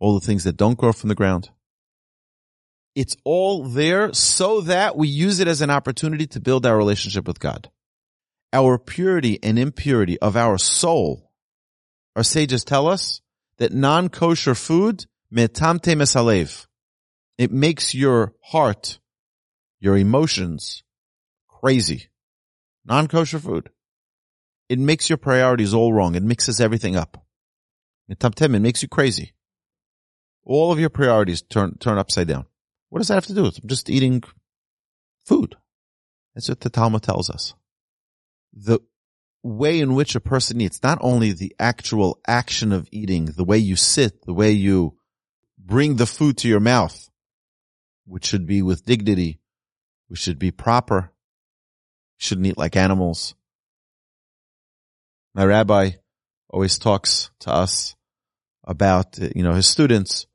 all 0.00 0.18
the 0.18 0.26
things 0.26 0.44
that 0.44 0.56
don't 0.56 0.78
grow 0.78 0.92
from 0.92 1.08
the 1.08 1.14
ground. 1.14 1.50
It's 2.94 3.16
all 3.24 3.64
there 3.64 4.12
so 4.12 4.62
that 4.62 4.96
we 4.96 5.08
use 5.08 5.40
it 5.40 5.48
as 5.48 5.60
an 5.60 5.70
opportunity 5.70 6.26
to 6.28 6.40
build 6.40 6.66
our 6.66 6.76
relationship 6.76 7.26
with 7.26 7.38
God. 7.38 7.70
Our 8.52 8.78
purity 8.78 9.38
and 9.42 9.58
impurity 9.58 10.18
of 10.18 10.36
our 10.36 10.58
soul, 10.58 11.30
our 12.16 12.24
sages 12.24 12.64
tell 12.64 12.88
us 12.88 13.20
that 13.58 13.72
non-kosher 13.72 14.54
food, 14.54 15.04
metamte 15.32 15.94
mesalev, 15.94 16.66
it 17.36 17.52
makes 17.52 17.94
your 17.94 18.32
heart, 18.42 18.98
your 19.80 19.96
emotions 19.96 20.82
crazy. 21.48 22.07
Non-kosher 22.88 23.38
food. 23.38 23.70
It 24.68 24.78
makes 24.78 25.08
your 25.08 25.18
priorities 25.18 25.74
all 25.74 25.92
wrong. 25.92 26.14
It 26.14 26.22
mixes 26.22 26.60
everything 26.60 26.96
up. 26.96 27.24
It 28.08 28.60
makes 28.60 28.82
you 28.82 28.88
crazy 28.88 29.34
all 30.48 30.72
of 30.72 30.80
your 30.80 30.88
priorities 30.88 31.42
turn 31.42 31.76
turn 31.78 31.98
upside 31.98 32.26
down. 32.26 32.46
What 32.88 32.98
does 32.98 33.08
that 33.08 33.14
have 33.14 33.26
to 33.26 33.34
do 33.34 33.42
with 33.42 33.58
I'm 33.62 33.68
just 33.68 33.90
eating 33.90 34.22
food? 35.24 35.54
That's 36.34 36.48
what 36.48 36.60
the 36.60 36.70
Talmud 36.70 37.02
tells 37.02 37.30
us. 37.30 37.54
The 38.54 38.80
way 39.42 39.78
in 39.78 39.94
which 39.94 40.14
a 40.14 40.20
person 40.20 40.60
eats, 40.60 40.82
not 40.82 40.98
only 41.00 41.32
the 41.32 41.54
actual 41.58 42.18
action 42.26 42.72
of 42.72 42.88
eating, 42.90 43.26
the 43.26 43.44
way 43.44 43.58
you 43.58 43.76
sit, 43.76 44.24
the 44.24 44.32
way 44.32 44.50
you 44.50 44.96
bring 45.58 45.96
the 45.96 46.06
food 46.06 46.38
to 46.38 46.48
your 46.48 46.60
mouth, 46.60 47.08
which 48.06 48.24
should 48.24 48.46
be 48.46 48.62
with 48.62 48.84
dignity, 48.84 49.40
which 50.08 50.20
should 50.20 50.38
be 50.38 50.50
proper, 50.50 51.12
shouldn't 52.18 52.46
eat 52.46 52.58
like 52.58 52.76
animals. 52.76 53.34
My 55.34 55.44
rabbi 55.44 55.92
always 56.50 56.78
talks 56.78 57.30
to 57.40 57.52
us 57.52 57.96
about, 58.64 59.18
you 59.18 59.42
know, 59.42 59.54
his 59.54 59.66
students, 59.66 60.26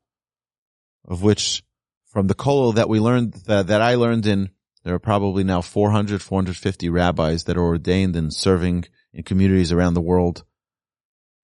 of 1.06 1.22
which 1.22 1.62
from 2.06 2.26
the 2.26 2.34
kollel 2.34 2.74
that 2.74 2.88
we 2.88 3.00
learned, 3.00 3.34
that, 3.46 3.68
that 3.68 3.80
I 3.80 3.94
learned 3.94 4.26
in, 4.26 4.50
there 4.82 4.94
are 4.94 5.00
probably 5.00 5.44
now 5.44 5.60
400, 5.60 6.20
450 6.20 6.88
rabbis 6.88 7.44
that 7.44 7.56
are 7.56 7.64
ordained 7.64 8.16
and 8.16 8.32
serving 8.32 8.84
in 9.12 9.22
communities 9.22 9.72
around 9.72 9.94
the 9.94 10.00
world. 10.00 10.44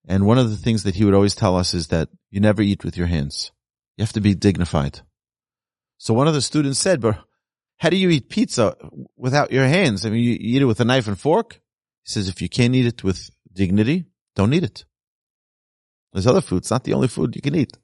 And 0.07 0.25
one 0.25 0.37
of 0.37 0.49
the 0.49 0.57
things 0.57 0.83
that 0.83 0.95
he 0.95 1.05
would 1.05 1.13
always 1.13 1.35
tell 1.35 1.55
us 1.55 1.73
is 1.73 1.87
that 1.87 2.09
you 2.29 2.39
never 2.39 2.61
eat 2.61 2.83
with 2.83 2.97
your 2.97 3.07
hands. 3.07 3.51
You 3.97 4.03
have 4.03 4.13
to 4.13 4.21
be 4.21 4.35
dignified. 4.35 5.01
So 5.97 6.13
one 6.13 6.27
of 6.27 6.33
the 6.33 6.41
students 6.41 6.79
said, 6.79 7.01
but 7.01 7.19
how 7.81 7.89
do 7.89 7.97
you 7.97 8.11
eat 8.11 8.29
pizza 8.29 8.77
without 9.17 9.51
your 9.51 9.65
hands? 9.65 10.05
I 10.05 10.11
mean, 10.11 10.23
you 10.23 10.37
eat 10.39 10.61
it 10.61 10.65
with 10.65 10.79
a 10.81 10.85
knife 10.85 11.07
and 11.07 11.19
fork? 11.19 11.55
He 12.03 12.11
says, 12.11 12.27
if 12.27 12.39
you 12.39 12.47
can't 12.47 12.75
eat 12.75 12.85
it 12.85 13.03
with 13.03 13.31
dignity, 13.51 14.05
don't 14.35 14.53
eat 14.53 14.63
it. 14.63 14.85
There's 16.13 16.27
other 16.27 16.41
food. 16.41 16.57
It's 16.57 16.69
not 16.69 16.83
the 16.83 16.93
only 16.93 17.07
food 17.07 17.35
you 17.35 17.41
can 17.41 17.55
eat. 17.55 17.75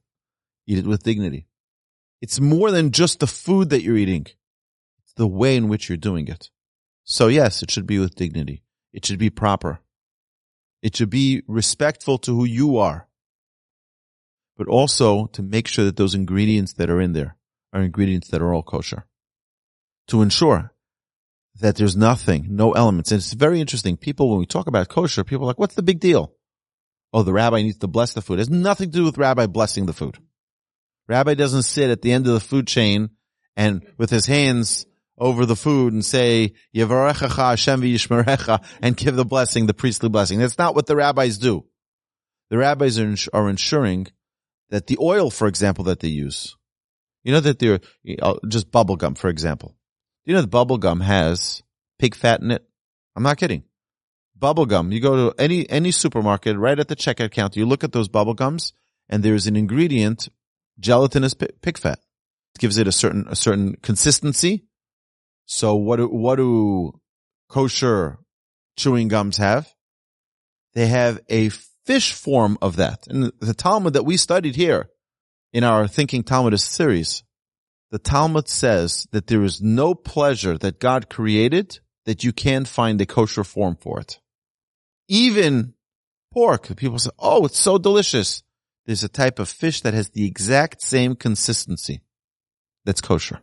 Eat 0.67 0.77
it 0.77 0.85
with 0.85 1.01
dignity. 1.01 1.47
It's 2.21 2.39
more 2.39 2.69
than 2.69 2.91
just 2.91 3.19
the 3.19 3.25
food 3.25 3.71
that 3.71 3.81
you're 3.81 3.97
eating. 3.97 4.27
It's 5.01 5.13
the 5.15 5.25
way 5.25 5.57
in 5.57 5.67
which 5.67 5.89
you're 5.89 5.97
doing 5.97 6.27
it. 6.27 6.51
So 7.03 7.25
yes, 7.25 7.63
it 7.63 7.71
should 7.71 7.87
be 7.87 7.97
with 7.97 8.13
dignity. 8.13 8.61
It 8.93 9.03
should 9.03 9.17
be 9.17 9.31
proper. 9.31 9.79
It 10.83 10.95
should 10.95 11.09
be 11.09 11.41
respectful 11.47 12.19
to 12.19 12.35
who 12.35 12.45
you 12.45 12.77
are. 12.77 13.07
But 14.57 14.67
also 14.67 15.25
to 15.33 15.41
make 15.41 15.67
sure 15.67 15.85
that 15.85 15.97
those 15.97 16.13
ingredients 16.13 16.73
that 16.73 16.91
are 16.91 17.01
in 17.01 17.13
there 17.13 17.35
are 17.73 17.81
ingredients 17.81 18.27
that 18.27 18.43
are 18.43 18.53
all 18.53 18.61
kosher. 18.61 19.07
To 20.07 20.21
ensure 20.21 20.73
that 21.59 21.75
there's 21.75 21.97
nothing, 21.97 22.47
no 22.49 22.73
elements. 22.73 23.11
And 23.11 23.19
it's 23.19 23.33
very 23.33 23.59
interesting. 23.59 23.97
People, 23.97 24.29
when 24.29 24.39
we 24.39 24.45
talk 24.45 24.67
about 24.67 24.89
kosher, 24.89 25.23
people 25.23 25.45
are 25.45 25.47
like, 25.47 25.59
what's 25.59 25.75
the 25.75 25.83
big 25.83 25.99
deal? 25.99 26.33
Oh, 27.13 27.23
the 27.23 27.33
rabbi 27.33 27.61
needs 27.61 27.79
to 27.79 27.87
bless 27.87 28.13
the 28.13 28.21
food. 28.21 28.35
It 28.35 28.41
has 28.41 28.49
nothing 28.49 28.91
to 28.91 28.97
do 28.97 29.05
with 29.05 29.17
rabbi 29.17 29.47
blessing 29.47 29.85
the 29.85 29.93
food. 29.93 30.17
Rabbi 31.07 31.33
doesn't 31.33 31.63
sit 31.63 31.89
at 31.89 32.01
the 32.01 32.11
end 32.11 32.27
of 32.27 32.33
the 32.33 32.39
food 32.39 32.67
chain 32.67 33.09
and 33.55 33.85
with 33.97 34.09
his 34.09 34.25
hands 34.25 34.85
over 35.17 35.45
the 35.45 35.55
food 35.55 35.93
and 35.93 36.05
say, 36.05 36.53
Hashem 36.75 37.81
and 38.81 38.97
give 38.97 39.15
the 39.15 39.25
blessing, 39.25 39.65
the 39.65 39.73
priestly 39.73 40.09
blessing. 40.09 40.39
That's 40.39 40.57
not 40.57 40.75
what 40.75 40.85
the 40.85 40.95
rabbis 40.95 41.37
do. 41.37 41.65
The 42.49 42.57
rabbis 42.57 42.99
are, 42.99 43.15
are 43.33 43.49
ensuring 43.49 44.07
that 44.69 44.87
the 44.87 44.97
oil, 45.01 45.31
for 45.31 45.47
example, 45.47 45.85
that 45.85 46.01
they 46.01 46.09
use, 46.09 46.55
you 47.23 47.31
know 47.31 47.39
that 47.39 47.59
they're, 47.59 47.79
just 48.47 48.69
bubble 48.69 48.95
gum, 48.95 49.15
for 49.15 49.29
example. 49.29 49.76
You 50.27 50.35
know 50.35 50.41
the 50.41 50.47
bubble 50.47 50.77
gum 50.77 50.99
has 50.99 51.63
pig 51.97 52.13
fat 52.13 52.41
in 52.41 52.51
it? 52.51 52.63
I'm 53.15 53.23
not 53.23 53.37
kidding. 53.37 53.63
Bubble 54.37 54.67
gum. 54.67 54.91
You 54.91 54.99
go 54.99 55.31
to 55.31 55.41
any, 55.41 55.67
any 55.67 55.89
supermarket 55.89 56.55
right 56.57 56.77
at 56.77 56.87
the 56.87 56.95
checkout 56.95 57.31
counter, 57.31 57.59
you 57.59 57.65
look 57.65 57.83
at 57.83 57.91
those 57.91 58.07
bubble 58.07 58.35
gums 58.35 58.73
and 59.09 59.23
there's 59.23 59.47
an 59.47 59.55
ingredient, 59.55 60.29
gelatinous 60.79 61.33
pig 61.33 61.79
fat. 61.79 61.97
It 62.53 62.59
gives 62.59 62.77
it 62.77 62.87
a 62.87 62.91
certain, 62.91 63.25
a 63.27 63.35
certain 63.35 63.77
consistency 63.81 64.67
so 65.47 65.75
what 65.75 65.95
do, 65.95 66.07
what 66.07 66.35
do 66.35 66.99
kosher 67.49 68.19
chewing 68.75 69.07
gums 69.07 69.37
have? 69.37 69.73
They 70.73 70.87
have 70.87 71.21
a 71.29 71.49
fish 71.85 72.13
form 72.13 72.57
of 72.61 72.75
that. 72.75 73.07
And 73.07 73.31
the 73.39 73.53
Talmud 73.53 73.93
that 73.93 74.03
we 74.03 74.17
studied 74.17 74.55
here 74.55 74.89
in 75.53 75.63
our 75.63 75.87
Thinking 75.87 76.23
Talmudist 76.23 76.69
series, 76.69 77.23
the 77.91 77.99
Talmud 77.99 78.49
says 78.49 79.07
that 79.11 79.27
there 79.27 79.43
is 79.43 79.61
no 79.61 79.95
pleasure 79.95 80.57
that 80.57 80.79
God 80.79 81.09
created 81.09 81.79
that 82.05 82.23
you 82.23 82.33
can't 82.33 82.67
find 82.67 82.99
a 82.99 83.05
kosher 83.05 83.43
form 83.43 83.77
for 83.79 83.99
it. 83.99 84.19
Even 85.07 85.73
pork, 86.33 86.75
people 86.75 86.99
say, 86.99 87.11
oh, 87.17 87.45
it's 87.45 87.59
so 87.59 87.77
delicious. 87.77 88.43
There's 88.85 89.03
a 89.03 89.09
type 89.09 89.39
of 89.39 89.49
fish 89.49 89.81
that 89.81 89.93
has 89.93 90.09
the 90.09 90.25
exact 90.25 90.81
same 90.81 91.15
consistency 91.15 92.01
that's 92.85 93.01
kosher 93.01 93.41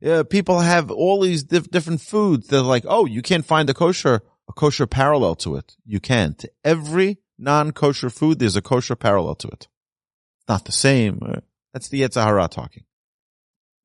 Yeah, 0.00 0.22
people 0.22 0.60
have 0.60 0.90
all 0.90 1.20
these 1.20 1.44
dif- 1.44 1.70
different 1.70 2.00
foods. 2.00 2.48
They're 2.48 2.60
like, 2.60 2.84
oh, 2.86 3.04
you 3.06 3.22
can't 3.22 3.44
find 3.44 3.68
a 3.68 3.74
kosher, 3.74 4.22
a 4.48 4.52
kosher 4.52 4.86
parallel 4.86 5.34
to 5.36 5.56
it. 5.56 5.76
You 5.84 6.00
can. 6.00 6.34
To 6.36 6.50
every 6.64 7.18
non-kosher 7.38 8.10
food, 8.10 8.38
there's 8.38 8.56
a 8.56 8.62
kosher 8.62 8.96
parallel 8.96 9.34
to 9.36 9.48
it. 9.48 9.68
Not 10.48 10.64
the 10.64 10.72
same. 10.72 11.20
Uh, 11.22 11.40
that's 11.72 11.88
the 11.88 12.02
Yetzer 12.02 12.24
Hara 12.24 12.48
talking. 12.48 12.84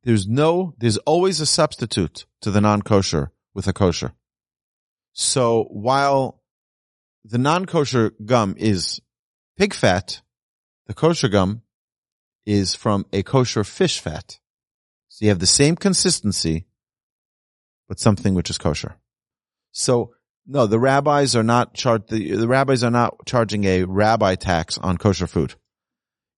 There's 0.04 0.28
no, 0.28 0.74
there's 0.78 0.98
always 1.00 1.40
a 1.42 1.46
substitute 1.46 2.26
to 2.42 2.52
the 2.52 2.62
non-kosher 2.62 3.32
with 3.54 3.68
a 3.68 3.74
kosher. 3.74 4.14
So 5.14 5.66
while 5.72 6.42
the 7.26 7.38
non-kosher 7.38 8.14
gum 8.24 8.56
is 8.58 9.02
pig 9.58 9.74
fat, 9.74 10.22
the 10.88 10.94
kosher 10.94 11.28
gum 11.28 11.64
is 12.46 12.76
from 12.76 13.06
a 13.12 13.24
kosher 13.24 13.64
fish 13.64 14.00
fat. 14.00 14.40
So 15.10 15.26
you 15.26 15.30
have 15.30 15.40
the 15.40 15.46
same 15.46 15.76
consistency, 15.76 16.68
but 17.88 18.00
something 18.00 18.34
which 18.34 18.50
is 18.50 18.58
kosher. 18.58 18.96
So 19.72 20.14
no, 20.48 20.66
the 20.66 20.80
rabbis 20.80 21.36
are 21.36 21.44
not 21.44 21.76
char- 21.76 22.00
the, 22.00 22.36
the 22.36 22.48
rabbis 22.48 22.84
are 22.84 22.92
not 22.92 23.26
charging 23.26 23.66
a 23.66 23.84
rabbi 23.84 24.36
tax 24.36 24.78
on 24.78 24.98
kosher 24.98 25.28
food. 25.28 25.56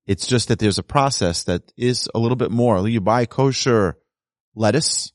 It's 0.07 0.27
just 0.27 0.47
that 0.47 0.59
there's 0.59 0.79
a 0.79 0.83
process 0.83 1.43
that 1.43 1.71
is 1.77 2.09
a 2.13 2.19
little 2.19 2.35
bit 2.35 2.51
more. 2.51 2.87
You 2.87 3.01
buy 3.01 3.25
kosher 3.25 3.97
lettuce. 4.55 5.11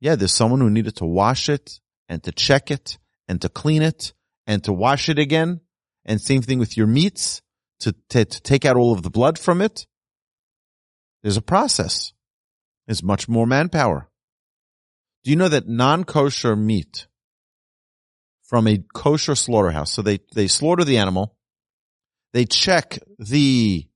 Yeah, 0.00 0.16
there's 0.16 0.32
someone 0.32 0.60
who 0.60 0.70
needed 0.70 0.96
to 0.96 1.04
wash 1.04 1.48
it 1.48 1.80
and 2.08 2.22
to 2.24 2.32
check 2.32 2.70
it 2.70 2.98
and 3.28 3.40
to 3.42 3.48
clean 3.48 3.82
it 3.82 4.12
and 4.46 4.62
to 4.64 4.72
wash 4.72 5.08
it 5.08 5.18
again. 5.18 5.60
And 6.04 6.20
same 6.20 6.42
thing 6.42 6.58
with 6.58 6.76
your 6.76 6.86
meats 6.86 7.42
to, 7.80 7.94
to, 8.10 8.24
to 8.24 8.42
take 8.42 8.64
out 8.64 8.76
all 8.76 8.92
of 8.92 9.02
the 9.02 9.10
blood 9.10 9.38
from 9.38 9.60
it. 9.60 9.86
There's 11.22 11.36
a 11.36 11.42
process 11.42 12.12
is 12.86 13.02
much 13.02 13.28
more 13.28 13.46
manpower. 13.46 14.08
Do 15.24 15.30
you 15.30 15.36
know 15.36 15.48
that 15.48 15.66
non-kosher 15.66 16.54
meat 16.54 17.08
from 18.44 18.68
a 18.68 18.78
kosher 18.94 19.34
slaughterhouse, 19.34 19.90
so 19.90 20.02
they, 20.02 20.20
they 20.34 20.46
slaughter 20.46 20.84
the 20.84 20.98
animal, 20.98 21.36
they 22.32 22.44
check 22.44 22.98
the 23.18 23.88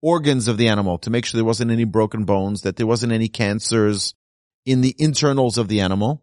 organs 0.00 0.48
of 0.48 0.56
the 0.56 0.68
animal 0.68 0.98
to 0.98 1.10
make 1.10 1.24
sure 1.24 1.38
there 1.38 1.44
wasn't 1.44 1.70
any 1.70 1.84
broken 1.84 2.24
bones, 2.24 2.62
that 2.62 2.76
there 2.76 2.86
wasn't 2.86 3.12
any 3.12 3.28
cancers 3.28 4.14
in 4.64 4.80
the 4.80 4.94
internals 4.98 5.58
of 5.58 5.68
the 5.68 5.80
animal. 5.80 6.22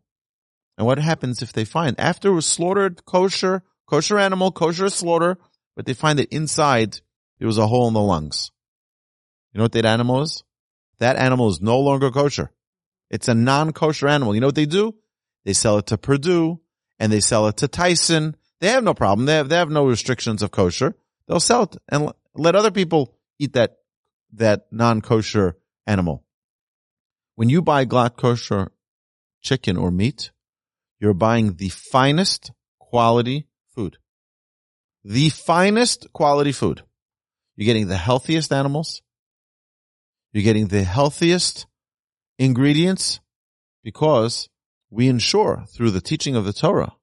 And 0.77 0.85
what 0.85 0.99
happens 0.99 1.41
if 1.41 1.53
they 1.53 1.65
find 1.65 1.99
after 1.99 2.29
it 2.29 2.35
was 2.35 2.45
slaughtered 2.45 3.05
kosher, 3.05 3.63
kosher 3.87 4.19
animal, 4.19 4.51
kosher 4.51 4.89
slaughter, 4.89 5.37
but 5.75 5.85
they 5.85 5.93
find 5.93 6.19
that 6.19 6.33
inside 6.33 6.99
there 7.39 7.47
was 7.47 7.57
a 7.57 7.67
hole 7.67 7.87
in 7.87 7.93
the 7.93 8.01
lungs. 8.01 8.51
You 9.53 9.59
know 9.59 9.65
what 9.65 9.71
that 9.73 9.85
animal 9.85 10.21
is? 10.21 10.43
that 10.99 11.17
animal 11.17 11.49
is 11.49 11.61
no 11.61 11.79
longer 11.79 12.11
kosher. 12.11 12.51
It's 13.09 13.27
a 13.27 13.35
non-kosher 13.35 14.07
animal. 14.07 14.33
You 14.33 14.41
know 14.41 14.47
what 14.47 14.55
they 14.55 14.65
do? 14.65 14.95
They 15.43 15.53
sell 15.53 15.77
it 15.77 15.87
to 15.87 15.97
Perdue 15.97 16.59
and 16.99 17.11
they 17.11 17.19
sell 17.19 17.47
it 17.47 17.57
to 17.57 17.67
Tyson. 17.67 18.35
They 18.59 18.69
have 18.69 18.83
no 18.83 18.93
problem. 18.93 19.25
They 19.25 19.35
have, 19.35 19.49
they 19.49 19.57
have 19.57 19.69
no 19.69 19.85
restrictions 19.85 20.41
of 20.41 20.51
kosher. 20.51 20.95
They'll 21.27 21.39
sell 21.39 21.63
it 21.63 21.77
and 21.89 22.11
let 22.33 22.55
other 22.55 22.71
people 22.71 23.14
eat 23.39 23.53
that, 23.53 23.77
that 24.33 24.67
non-kosher 24.71 25.57
animal. 25.87 26.23
When 27.35 27.49
you 27.49 27.61
buy 27.61 27.85
glatt 27.85 28.15
kosher 28.15 28.71
chicken 29.41 29.77
or 29.77 29.91
meat, 29.91 30.31
you're 30.99 31.13
buying 31.13 31.55
the 31.55 31.69
finest 31.69 32.51
quality 32.79 33.47
food. 33.73 33.97
The 35.03 35.29
finest 35.29 36.11
quality 36.13 36.51
food. 36.51 36.81
You're 37.55 37.65
getting 37.65 37.87
the 37.87 37.97
healthiest 37.97 38.51
animals. 38.51 39.01
You're 40.33 40.43
getting 40.43 40.67
the 40.67 40.83
healthiest 40.83 41.67
ingredients 42.37 43.19
because 43.83 44.49
we 44.89 45.07
ensure 45.07 45.65
through 45.69 45.91
the 45.91 46.01
teaching 46.01 46.35
of 46.35 46.45
the 46.45 46.53
Torah 46.53 46.95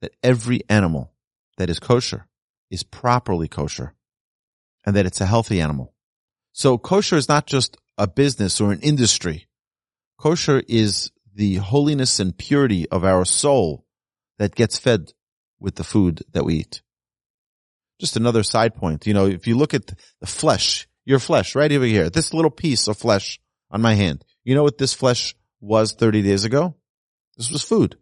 that 0.00 0.12
every 0.22 0.60
animal 0.68 1.12
that 1.56 1.70
is 1.70 1.78
kosher 1.78 2.26
is 2.70 2.82
properly 2.82 3.48
kosher 3.48 3.94
and 4.90 4.96
that 4.96 5.06
it's 5.06 5.20
a 5.20 5.26
healthy 5.26 5.60
animal. 5.60 5.94
So 6.50 6.76
kosher 6.76 7.14
is 7.14 7.28
not 7.28 7.46
just 7.46 7.76
a 7.96 8.08
business 8.08 8.60
or 8.60 8.72
an 8.72 8.80
industry. 8.80 9.46
Kosher 10.18 10.64
is 10.66 11.12
the 11.32 11.54
holiness 11.58 12.18
and 12.18 12.36
purity 12.36 12.88
of 12.88 13.04
our 13.04 13.24
soul 13.24 13.86
that 14.40 14.56
gets 14.56 14.80
fed 14.80 15.12
with 15.60 15.76
the 15.76 15.84
food 15.84 16.24
that 16.32 16.44
we 16.44 16.56
eat. 16.56 16.82
Just 18.00 18.16
another 18.16 18.42
side 18.42 18.74
point. 18.74 19.06
You 19.06 19.14
know, 19.14 19.26
if 19.26 19.46
you 19.46 19.56
look 19.56 19.72
at 19.72 19.86
the 20.20 20.26
flesh, 20.26 20.88
your 21.04 21.20
flesh 21.20 21.54
right 21.54 21.70
over 21.70 21.84
here, 21.84 22.10
this 22.10 22.34
little 22.34 22.50
piece 22.50 22.88
of 22.88 22.98
flesh 22.98 23.38
on 23.70 23.80
my 23.80 23.94
hand. 23.94 24.24
You 24.42 24.56
know 24.56 24.64
what 24.64 24.78
this 24.78 24.92
flesh 24.92 25.36
was 25.60 25.92
30 25.92 26.22
days 26.22 26.42
ago? 26.44 26.74
This 27.36 27.48
was 27.48 27.62
food. 27.62 27.96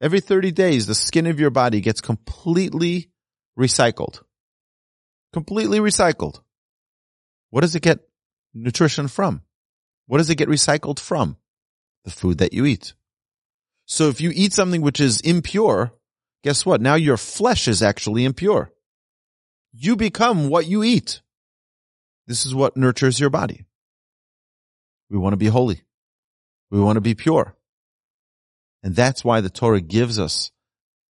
Every 0.00 0.18
30 0.18 0.50
days, 0.50 0.88
the 0.88 0.94
skin 0.96 1.28
of 1.28 1.38
your 1.38 1.50
body 1.50 1.80
gets 1.80 2.00
completely 2.00 3.12
recycled. 3.56 4.24
Completely 5.34 5.80
recycled. 5.80 6.40
What 7.50 7.62
does 7.62 7.74
it 7.74 7.82
get 7.82 7.98
nutrition 8.54 9.08
from? 9.08 9.42
What 10.06 10.18
does 10.18 10.30
it 10.30 10.36
get 10.36 10.48
recycled 10.48 11.00
from? 11.00 11.38
The 12.04 12.12
food 12.12 12.38
that 12.38 12.52
you 12.52 12.66
eat. 12.66 12.94
So 13.84 14.08
if 14.10 14.20
you 14.20 14.30
eat 14.32 14.52
something 14.52 14.80
which 14.80 15.00
is 15.00 15.20
impure, 15.22 15.92
guess 16.44 16.64
what? 16.64 16.80
Now 16.80 16.94
your 16.94 17.16
flesh 17.16 17.66
is 17.66 17.82
actually 17.82 18.24
impure. 18.24 18.70
You 19.72 19.96
become 19.96 20.50
what 20.50 20.68
you 20.68 20.84
eat. 20.84 21.20
This 22.28 22.46
is 22.46 22.54
what 22.54 22.76
nurtures 22.76 23.18
your 23.18 23.30
body. 23.30 23.64
We 25.10 25.18
want 25.18 25.32
to 25.32 25.36
be 25.36 25.46
holy. 25.46 25.82
We 26.70 26.78
want 26.78 26.94
to 26.94 27.00
be 27.00 27.16
pure. 27.16 27.56
And 28.84 28.94
that's 28.94 29.24
why 29.24 29.40
the 29.40 29.50
Torah 29.50 29.80
gives 29.80 30.20
us 30.20 30.52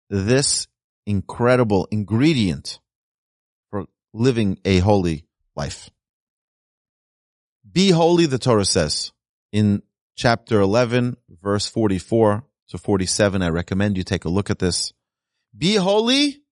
this 0.08 0.66
incredible 1.04 1.88
ingredient 1.90 2.78
living 4.14 4.58
a 4.64 4.78
holy 4.78 5.26
life. 5.54 5.90
Be 7.70 7.90
holy, 7.90 8.26
the 8.26 8.38
Torah 8.38 8.64
says 8.64 9.12
in 9.52 9.82
chapter 10.16 10.60
11, 10.60 11.16
verse 11.42 11.66
44 11.66 12.44
to 12.68 12.78
47. 12.78 13.42
I 13.42 13.48
recommend 13.48 13.96
you 13.96 14.04
take 14.04 14.24
a 14.24 14.30
look 14.30 14.48
at 14.48 14.60
this. 14.60 14.92
Be 15.56 15.74
holy, 15.74 16.42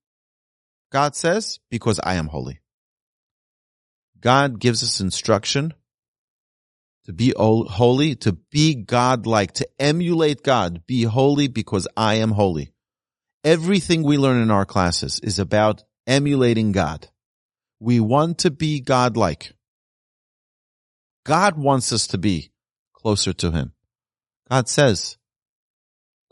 God 0.91 1.15
says, 1.15 1.61
because 1.71 2.01
I 2.03 2.15
am 2.15 2.27
holy. 2.27 2.61
God 4.21 4.59
gives 4.59 4.83
us 4.83 5.01
instruction 5.01 5.75
to 7.05 7.13
be 7.13 7.33
holy, 7.37 8.15
to 8.17 8.33
be 8.33 8.75
God-like, 8.75 9.53
to 9.55 9.69
emulate 9.79 10.43
God. 10.43 10.87
Be 10.87 11.03
holy 11.03 11.49
because 11.49 11.89
I 11.97 12.15
am 12.15 12.31
holy. 12.31 12.73
Everything 13.43 14.05
we 14.05 14.19
learn 14.19 14.41
in 14.41 14.53
our 14.53 14.65
classes 14.65 15.19
is 15.21 15.41
about 15.41 15.83
emulating 16.07 16.71
God. 16.71 17.09
We 17.83 17.99
want 17.99 18.39
to 18.39 18.53
be 18.53 18.79
God-like. 18.79 19.55
God 21.25 21.59
wants 21.59 21.93
us 21.93 22.07
to 22.09 22.19
be 22.19 22.53
closer 22.93 23.33
to 23.33 23.51
Him. 23.51 23.73
God 24.49 24.69
says, 24.69 25.19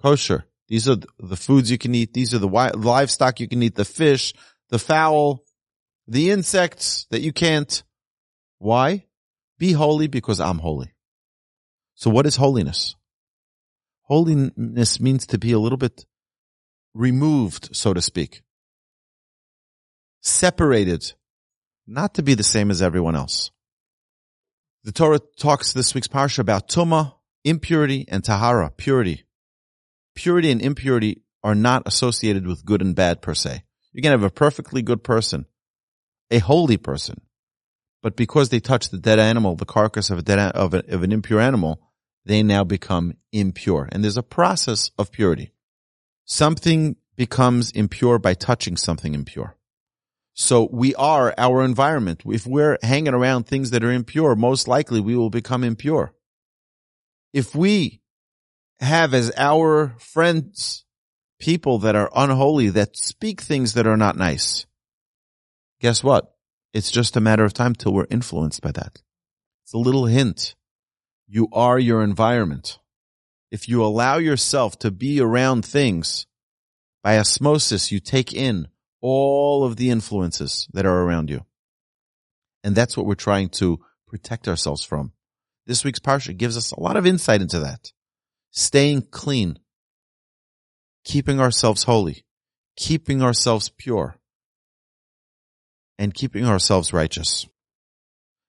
kosher. 0.00 0.44
These 0.68 0.88
are 0.88 0.98
the 1.18 1.36
foods 1.36 1.68
you 1.68 1.76
can 1.76 1.92
eat. 1.92 2.14
These 2.14 2.34
are 2.34 2.38
the 2.38 2.46
livestock 2.46 3.40
you 3.40 3.48
can 3.48 3.64
eat, 3.64 3.74
the 3.74 3.84
fish, 3.84 4.32
the 4.68 4.78
fowl, 4.78 5.42
the 6.06 6.30
insects 6.30 7.08
that 7.10 7.20
you 7.20 7.32
can't. 7.32 7.82
Why? 8.58 9.06
Be 9.58 9.72
holy 9.72 10.06
because 10.06 10.38
I'm 10.38 10.58
holy. 10.58 10.94
So 11.96 12.10
what 12.10 12.26
is 12.26 12.36
holiness? 12.36 12.94
Holiness 14.02 15.00
means 15.00 15.26
to 15.26 15.38
be 15.38 15.50
a 15.50 15.58
little 15.58 15.78
bit 15.78 16.06
removed, 16.94 17.74
so 17.74 17.92
to 17.92 18.00
speak. 18.00 18.42
Separated, 20.20 21.14
not 21.90 22.14
to 22.14 22.22
be 22.22 22.34
the 22.34 22.44
same 22.44 22.70
as 22.70 22.80
everyone 22.80 23.16
else. 23.16 23.50
The 24.84 24.92
Torah 24.92 25.18
talks 25.36 25.72
this 25.72 25.94
week's 25.94 26.08
parsha 26.08 26.38
about 26.38 26.68
tuma, 26.68 27.14
impurity, 27.44 28.06
and 28.08 28.24
tahara, 28.24 28.70
purity. 28.70 29.24
Purity 30.14 30.50
and 30.50 30.62
impurity 30.62 31.22
are 31.42 31.54
not 31.54 31.82
associated 31.86 32.46
with 32.46 32.64
good 32.64 32.80
and 32.80 32.94
bad 32.94 33.20
per 33.20 33.34
se. 33.34 33.64
You 33.92 34.02
can 34.02 34.12
have 34.12 34.22
a 34.22 34.30
perfectly 34.30 34.82
good 34.82 35.02
person, 35.02 35.46
a 36.30 36.38
holy 36.38 36.76
person, 36.76 37.20
but 38.02 38.16
because 38.16 38.48
they 38.48 38.60
touch 38.60 38.90
the 38.90 38.98
dead 38.98 39.18
animal, 39.18 39.56
the 39.56 39.66
carcass 39.66 40.10
of 40.10 40.18
a 40.18 40.22
dead 40.22 40.38
of, 40.38 40.72
a, 40.72 40.84
of 40.94 41.02
an 41.02 41.12
impure 41.12 41.40
animal, 41.40 41.82
they 42.24 42.42
now 42.42 42.62
become 42.62 43.14
impure. 43.32 43.88
And 43.90 44.04
there's 44.04 44.16
a 44.16 44.22
process 44.22 44.90
of 44.96 45.10
purity. 45.10 45.52
Something 46.24 46.96
becomes 47.16 47.72
impure 47.72 48.18
by 48.18 48.34
touching 48.34 48.76
something 48.76 49.14
impure. 49.14 49.56
So 50.40 50.70
we 50.72 50.94
are 50.94 51.34
our 51.36 51.62
environment. 51.62 52.22
If 52.24 52.46
we're 52.46 52.78
hanging 52.82 53.12
around 53.12 53.44
things 53.44 53.72
that 53.72 53.84
are 53.84 53.92
impure, 53.92 54.34
most 54.34 54.66
likely 54.66 54.98
we 54.98 55.14
will 55.14 55.28
become 55.28 55.62
impure. 55.62 56.14
If 57.34 57.54
we 57.54 58.00
have 58.80 59.12
as 59.12 59.30
our 59.36 59.94
friends 59.98 60.86
people 61.40 61.80
that 61.80 61.94
are 61.94 62.10
unholy, 62.16 62.70
that 62.70 62.96
speak 62.96 63.42
things 63.42 63.74
that 63.74 63.86
are 63.86 63.98
not 63.98 64.16
nice, 64.16 64.64
guess 65.78 66.02
what? 66.02 66.32
It's 66.72 66.90
just 66.90 67.18
a 67.18 67.20
matter 67.20 67.44
of 67.44 67.52
time 67.52 67.74
till 67.74 67.92
we're 67.92 68.06
influenced 68.08 68.62
by 68.62 68.72
that. 68.72 69.02
It's 69.64 69.74
a 69.74 69.78
little 69.78 70.06
hint. 70.06 70.54
You 71.28 71.48
are 71.52 71.78
your 71.78 72.02
environment. 72.02 72.78
If 73.50 73.68
you 73.68 73.84
allow 73.84 74.16
yourself 74.16 74.78
to 74.78 74.90
be 74.90 75.20
around 75.20 75.66
things 75.66 76.26
by 77.02 77.18
osmosis, 77.18 77.92
you 77.92 78.00
take 78.00 78.32
in 78.32 78.68
all 79.00 79.64
of 79.64 79.76
the 79.76 79.90
influences 79.90 80.68
that 80.72 80.86
are 80.86 81.02
around 81.02 81.30
you. 81.30 81.44
And 82.62 82.74
that's 82.74 82.96
what 82.96 83.06
we're 83.06 83.14
trying 83.14 83.48
to 83.50 83.80
protect 84.06 84.48
ourselves 84.48 84.84
from. 84.84 85.12
This 85.66 85.84
week's 85.84 86.00
parsha 86.00 86.36
gives 86.36 86.56
us 86.56 86.72
a 86.72 86.80
lot 86.80 86.96
of 86.96 87.06
insight 87.06 87.40
into 87.40 87.60
that. 87.60 87.92
Staying 88.50 89.02
clean, 89.10 89.58
keeping 91.04 91.40
ourselves 91.40 91.84
holy, 91.84 92.24
keeping 92.76 93.22
ourselves 93.22 93.68
pure, 93.68 94.16
and 95.98 96.14
keeping 96.14 96.44
ourselves 96.44 96.92
righteous. 96.92 97.46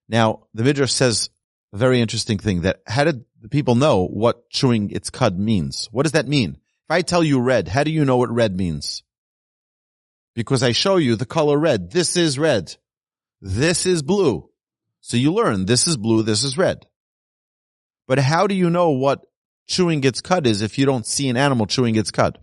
Now, 0.09 0.47
the 0.53 0.63
Midrash 0.63 0.91
says 0.91 1.29
a 1.73 1.77
very 1.77 2.01
interesting 2.01 2.37
thing 2.37 2.61
that 2.61 2.81
how 2.87 3.03
did 3.03 3.23
the 3.41 3.49
people 3.49 3.75
know 3.75 4.05
what 4.07 4.49
chewing 4.49 4.89
its 4.89 5.09
cud 5.09 5.37
means? 5.37 5.87
What 5.91 6.03
does 6.03 6.13
that 6.13 6.27
mean? 6.27 6.51
If 6.55 6.91
I 6.91 7.01
tell 7.01 7.23
you 7.23 7.39
red, 7.39 7.67
how 7.67 7.83
do 7.83 7.91
you 7.91 8.03
know 8.03 8.17
what 8.17 8.31
red 8.31 8.57
means? 8.57 9.03
Because 10.33 10.63
I 10.63 10.71
show 10.71 10.97
you 10.97 11.15
the 11.15 11.25
color 11.25 11.57
red. 11.57 11.91
This 11.91 12.15
is 12.15 12.39
red. 12.39 12.75
This 13.41 13.85
is 13.85 14.01
blue. 14.01 14.49
So 15.01 15.17
you 15.17 15.33
learn 15.33 15.65
this 15.65 15.87
is 15.87 15.97
blue, 15.97 16.23
this 16.23 16.43
is 16.43 16.57
red. 16.57 16.85
But 18.07 18.19
how 18.19 18.47
do 18.47 18.53
you 18.53 18.69
know 18.69 18.91
what 18.91 19.25
chewing 19.67 20.03
its 20.03 20.21
cud 20.21 20.45
is 20.45 20.61
if 20.61 20.77
you 20.77 20.85
don't 20.85 21.05
see 21.05 21.27
an 21.29 21.37
animal 21.37 21.65
chewing 21.65 21.95
its 21.95 22.11
cud? 22.11 22.37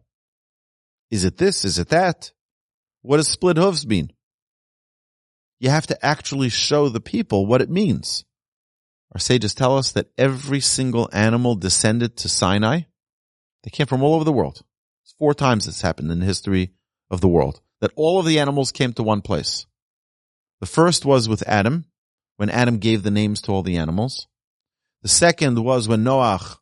Is 1.10 1.24
it 1.24 1.38
this? 1.38 1.64
Is 1.64 1.78
it 1.78 1.88
that? 1.90 2.32
What 3.02 3.18
does 3.18 3.28
split 3.28 3.56
hooves 3.56 3.86
mean? 3.86 4.12
You 5.60 5.70
have 5.70 5.86
to 5.86 6.04
actually 6.04 6.48
show 6.48 6.88
the 6.88 7.00
people 7.00 7.46
what 7.46 7.62
it 7.62 7.70
means. 7.70 8.24
Our 9.12 9.20
sages 9.20 9.54
tell 9.54 9.78
us 9.78 9.92
that 9.92 10.10
every 10.18 10.60
single 10.60 11.08
animal 11.12 11.54
descended 11.54 12.16
to 12.18 12.28
Sinai. 12.28 12.82
They 13.62 13.70
came 13.70 13.86
from 13.86 14.02
all 14.02 14.14
over 14.14 14.24
the 14.24 14.32
world. 14.32 14.62
It's 15.04 15.14
four 15.18 15.34
times 15.34 15.66
this 15.66 15.80
happened 15.80 16.10
in 16.10 16.20
the 16.20 16.26
history 16.26 16.72
of 17.10 17.20
the 17.20 17.28
world. 17.28 17.60
That 17.80 17.92
all 17.96 18.18
of 18.18 18.26
the 18.26 18.38
animals 18.38 18.72
came 18.72 18.92
to 18.94 19.02
one 19.02 19.20
place. 19.20 19.66
The 20.60 20.66
first 20.66 21.04
was 21.04 21.28
with 21.28 21.46
Adam, 21.46 21.84
when 22.36 22.50
Adam 22.50 22.78
gave 22.78 23.02
the 23.02 23.10
names 23.10 23.42
to 23.42 23.52
all 23.52 23.62
the 23.62 23.76
animals. 23.76 24.26
The 25.02 25.08
second 25.08 25.62
was 25.62 25.86
when 25.86 26.04
Noach 26.04 26.56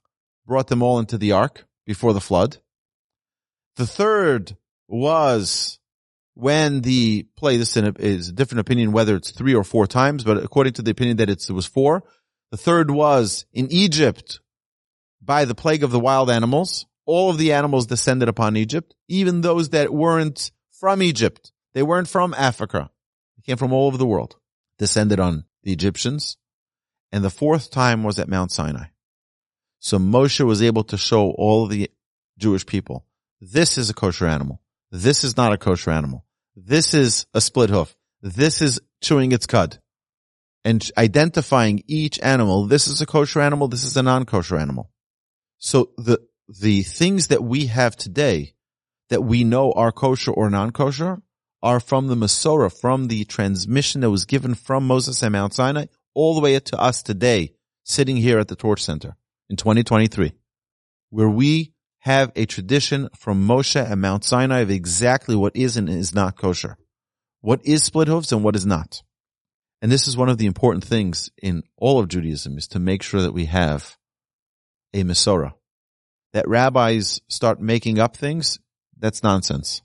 brought 0.46 0.68
them 0.68 0.82
all 0.82 0.98
into 0.98 1.18
the 1.18 1.32
ark 1.32 1.66
before 1.86 2.12
the 2.12 2.20
flood. 2.20 2.58
The 3.76 3.86
third 3.86 4.56
was 4.88 5.78
when 6.34 6.82
the 6.82 7.26
play, 7.36 7.56
this 7.56 7.76
is 7.76 8.28
a 8.28 8.32
different 8.32 8.60
opinion 8.60 8.92
whether 8.92 9.16
it's 9.16 9.30
three 9.30 9.54
or 9.54 9.64
four 9.64 9.86
times, 9.86 10.24
but 10.24 10.36
according 10.36 10.74
to 10.74 10.82
the 10.82 10.90
opinion 10.90 11.16
that 11.18 11.30
it 11.30 11.50
was 11.50 11.66
four. 11.66 12.04
The 12.50 12.58
third 12.58 12.90
was 12.90 13.46
in 13.52 13.70
Egypt 13.70 14.40
by 15.22 15.44
the 15.44 15.54
plague 15.54 15.82
of 15.82 15.90
the 15.90 16.00
wild 16.00 16.30
animals. 16.30 16.86
All 17.06 17.30
of 17.30 17.38
the 17.38 17.52
animals 17.52 17.86
descended 17.86 18.28
upon 18.28 18.56
Egypt, 18.56 18.94
even 19.08 19.40
those 19.40 19.70
that 19.70 19.92
weren't 19.92 20.50
from 20.80 21.02
Egypt. 21.02 21.52
They 21.74 21.82
weren't 21.82 22.08
from 22.08 22.34
Africa. 22.34 22.90
They 23.36 23.42
came 23.42 23.56
from 23.56 23.72
all 23.72 23.86
over 23.86 23.96
the 23.96 24.06
world, 24.06 24.36
descended 24.78 25.20
on 25.20 25.44
the 25.62 25.72
Egyptians. 25.72 26.36
And 27.12 27.24
the 27.24 27.30
fourth 27.30 27.70
time 27.70 28.02
was 28.02 28.18
at 28.18 28.28
Mount 28.28 28.52
Sinai. 28.52 28.86
So 29.78 29.98
Moshe 29.98 30.44
was 30.44 30.62
able 30.62 30.84
to 30.84 30.96
show 30.96 31.30
all 31.30 31.66
the 31.66 31.90
Jewish 32.38 32.66
people, 32.66 33.06
this 33.40 33.78
is 33.78 33.90
a 33.90 33.94
kosher 33.94 34.26
animal. 34.26 34.60
This 34.90 35.24
is 35.24 35.36
not 35.36 35.52
a 35.52 35.58
kosher 35.58 35.90
animal. 35.90 36.24
This 36.54 36.94
is 36.94 37.26
a 37.34 37.40
split 37.40 37.70
hoof. 37.70 37.94
This 38.22 38.62
is 38.62 38.80
chewing 39.02 39.32
its 39.32 39.46
cud. 39.46 39.78
And 40.64 40.90
identifying 40.96 41.82
each 41.86 42.18
animal, 42.20 42.66
this 42.66 42.88
is 42.88 43.00
a 43.00 43.06
kosher 43.06 43.40
animal, 43.40 43.68
this 43.68 43.84
is 43.84 43.96
a 43.96 44.02
non-kosher 44.02 44.56
animal. 44.56 44.90
So 45.58 45.90
the, 45.96 46.18
the 46.48 46.82
things 46.82 47.28
that 47.28 47.42
we 47.42 47.66
have 47.66 47.96
today 47.96 48.54
that 49.10 49.22
we 49.22 49.44
know 49.44 49.72
are 49.72 49.92
kosher 49.92 50.32
or 50.32 50.50
non-kosher 50.50 51.22
are 51.62 51.80
from 51.80 52.06
the 52.06 52.14
Masorah, 52.14 52.72
from 52.72 53.08
the 53.08 53.24
transmission 53.24 54.00
that 54.02 54.10
was 54.10 54.24
given 54.24 54.54
from 54.54 54.86
Moses 54.86 55.22
and 55.22 55.32
Mount 55.32 55.54
Sinai 55.54 55.86
all 56.14 56.34
the 56.34 56.40
way 56.40 56.56
up 56.56 56.64
to 56.64 56.80
us 56.80 57.02
today, 57.02 57.52
sitting 57.84 58.16
here 58.16 58.38
at 58.38 58.48
the 58.48 58.56
Torch 58.56 58.82
Center 58.82 59.16
in 59.48 59.56
2023, 59.56 60.32
where 61.10 61.28
we 61.28 61.72
have 62.00 62.30
a 62.36 62.46
tradition 62.46 63.08
from 63.16 63.46
Moshe 63.46 63.90
and 63.90 64.00
Mount 64.00 64.24
Sinai 64.24 64.60
of 64.60 64.70
exactly 64.70 65.34
what 65.34 65.56
is 65.56 65.76
and 65.76 65.88
is 65.88 66.14
not 66.14 66.36
kosher. 66.36 66.76
What 67.40 67.60
is 67.64 67.82
split 67.82 68.08
hooves 68.08 68.32
and 68.32 68.42
what 68.42 68.56
is 68.56 68.64
not. 68.64 69.02
And 69.82 69.92
this 69.92 70.08
is 70.08 70.16
one 70.16 70.28
of 70.28 70.38
the 70.38 70.46
important 70.46 70.84
things 70.84 71.30
in 71.42 71.62
all 71.76 71.98
of 71.98 72.08
Judaism 72.08 72.58
is 72.58 72.68
to 72.68 72.78
make 72.78 73.02
sure 73.02 73.22
that 73.22 73.32
we 73.32 73.46
have 73.46 73.96
a 74.94 75.02
Masorah. 75.02 75.52
That 76.32 76.48
rabbis 76.48 77.20
start 77.28 77.60
making 77.60 77.98
up 77.98 78.16
things, 78.16 78.58
that's 78.98 79.22
nonsense. 79.22 79.82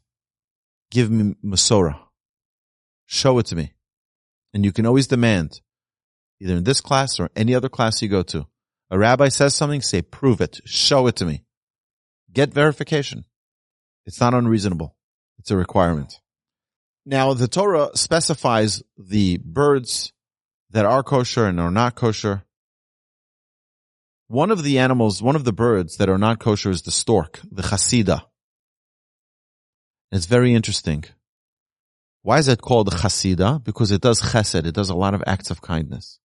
Give 0.90 1.10
me 1.10 1.36
Masorah. 1.44 2.00
Show 3.06 3.40
it 3.40 3.46
to 3.48 3.56
me. 3.56 3.74
And 4.54 4.66
you 4.66 4.72
can 4.72 4.86
always 4.86 5.08
demand, 5.08 5.62
either 6.40 6.56
in 6.56 6.64
this 6.64 6.82
class 6.82 7.20
or 7.20 7.30
any 7.36 7.56
other 7.56 7.70
class 7.70 8.02
you 8.02 8.10
go 8.10 8.24
to, 8.24 8.48
A 8.92 8.98
rabbi 9.00 9.30
says 9.30 9.56
something, 9.56 9.82
say, 9.82 10.02
prove 10.02 10.42
it, 10.42 10.60
show 10.66 11.08
it 11.08 11.16
to 11.16 11.26
me. 11.26 11.44
Get 12.32 12.54
verification. 12.54 13.24
It's 14.06 14.20
not 14.20 14.34
unreasonable. 14.34 14.98
It's 15.40 15.50
a 15.50 15.56
requirement. 15.56 16.20
Now, 17.06 17.34
the 17.34 17.48
Torah 17.48 17.92
specifies 17.96 18.84
the 18.98 19.38
birds 19.38 20.12
that 20.72 20.86
are 20.86 21.04
kosher 21.04 21.46
and 21.46 21.60
are 21.60 21.72
not 21.72 21.96
kosher. 21.96 22.44
One 24.28 24.52
of 24.52 24.62
the 24.62 24.80
animals, 24.80 25.24
one 25.24 25.38
of 25.38 25.46
the 25.46 25.54
birds 25.54 25.98
that 25.98 26.10
are 26.10 26.18
not 26.18 26.40
kosher 26.40 26.70
is 26.70 26.82
the 26.82 26.92
stork, 26.92 27.40
the 27.50 27.64
chasida. 27.64 28.24
It's 30.12 30.26
very 30.26 30.54
interesting. 30.54 31.06
Why 32.22 32.38
is 32.38 32.48
it 32.48 32.62
called 32.62 32.90
chasida? 32.90 33.64
Because 33.64 33.92
it 33.92 34.02
does 34.02 34.22
chesed. 34.22 34.66
It 34.66 34.76
does 34.76 34.90
a 34.90 34.96
lot 34.96 35.14
of 35.14 35.24
acts 35.26 35.50
of 35.50 35.62
kindness. 35.62 36.20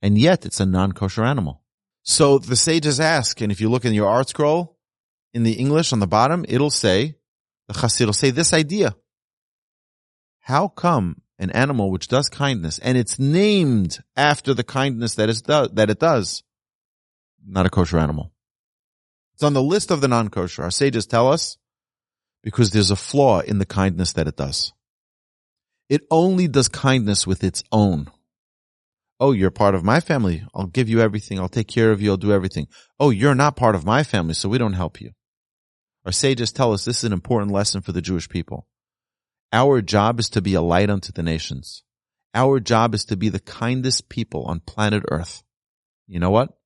And 0.00 0.18
yet 0.18 0.44
it's 0.44 0.60
a 0.60 0.66
non-kosher 0.66 1.24
animal. 1.24 1.62
So 2.02 2.38
the 2.38 2.56
sages 2.56 3.00
ask, 3.00 3.40
and 3.40 3.50
if 3.50 3.60
you 3.60 3.70
look 3.70 3.84
in 3.84 3.94
your 3.94 4.10
ArtScroll, 4.10 4.74
in 5.32 5.44
the 5.44 5.52
English 5.52 5.92
on 5.92 6.00
the 6.00 6.06
bottom, 6.06 6.44
it'll 6.48 6.70
say, 6.70 7.16
the 7.68 7.74
chassid 7.74 8.06
will 8.06 8.12
say 8.12 8.30
this 8.30 8.52
idea. 8.52 8.94
How 10.40 10.68
come 10.68 11.22
an 11.38 11.50
animal 11.52 11.90
which 11.90 12.08
does 12.08 12.28
kindness 12.28 12.78
and 12.80 12.98
it's 12.98 13.18
named 13.18 14.00
after 14.16 14.52
the 14.52 14.64
kindness 14.64 15.14
do, 15.14 15.68
that 15.72 15.90
it 15.90 15.98
does, 15.98 16.42
not 17.46 17.66
a 17.66 17.70
kosher 17.70 17.98
animal? 17.98 18.32
It's 19.34 19.42
on 19.42 19.54
the 19.54 19.62
list 19.62 19.90
of 19.90 20.00
the 20.00 20.08
non-kosher. 20.08 20.62
Our 20.62 20.70
sages 20.70 21.06
tell 21.06 21.32
us 21.32 21.56
because 22.42 22.70
there's 22.70 22.90
a 22.90 22.96
flaw 22.96 23.40
in 23.40 23.58
the 23.58 23.66
kindness 23.66 24.12
that 24.14 24.28
it 24.28 24.36
does. 24.36 24.72
It 25.88 26.02
only 26.10 26.48
does 26.48 26.68
kindness 26.68 27.26
with 27.26 27.44
its 27.44 27.62
own. 27.70 28.10
Oh, 29.20 29.32
you're 29.32 29.50
part 29.50 29.74
of 29.74 29.84
my 29.84 30.00
family. 30.00 30.44
I'll 30.54 30.66
give 30.66 30.88
you 30.88 31.00
everything. 31.00 31.38
I'll 31.38 31.48
take 31.48 31.68
care 31.68 31.92
of 31.92 32.02
you. 32.02 32.10
I'll 32.10 32.16
do 32.16 32.32
everything. 32.32 32.66
Oh, 32.98 33.10
you're 33.10 33.34
not 33.34 33.56
part 33.56 33.74
of 33.74 33.84
my 33.84 34.02
family, 34.02 34.34
so 34.34 34.48
we 34.48 34.58
don't 34.58 34.72
help 34.72 35.00
you. 35.00 35.12
Our 36.04 36.12
sages 36.12 36.52
tell 36.52 36.72
us 36.72 36.84
this 36.84 36.98
is 36.98 37.04
an 37.04 37.12
important 37.12 37.52
lesson 37.52 37.82
for 37.82 37.92
the 37.92 38.02
Jewish 38.02 38.28
people. 38.28 38.66
Our 39.52 39.82
job 39.82 40.18
is 40.18 40.30
to 40.30 40.40
be 40.40 40.54
a 40.54 40.62
light 40.62 40.90
unto 40.90 41.12
the 41.12 41.22
nations. 41.22 41.84
Our 42.34 42.58
job 42.58 42.94
is 42.94 43.04
to 43.06 43.16
be 43.16 43.28
the 43.28 43.38
kindest 43.38 44.08
people 44.08 44.44
on 44.46 44.60
planet 44.60 45.04
earth. 45.10 45.42
You 46.08 46.18
know 46.18 46.30
what? 46.30 46.56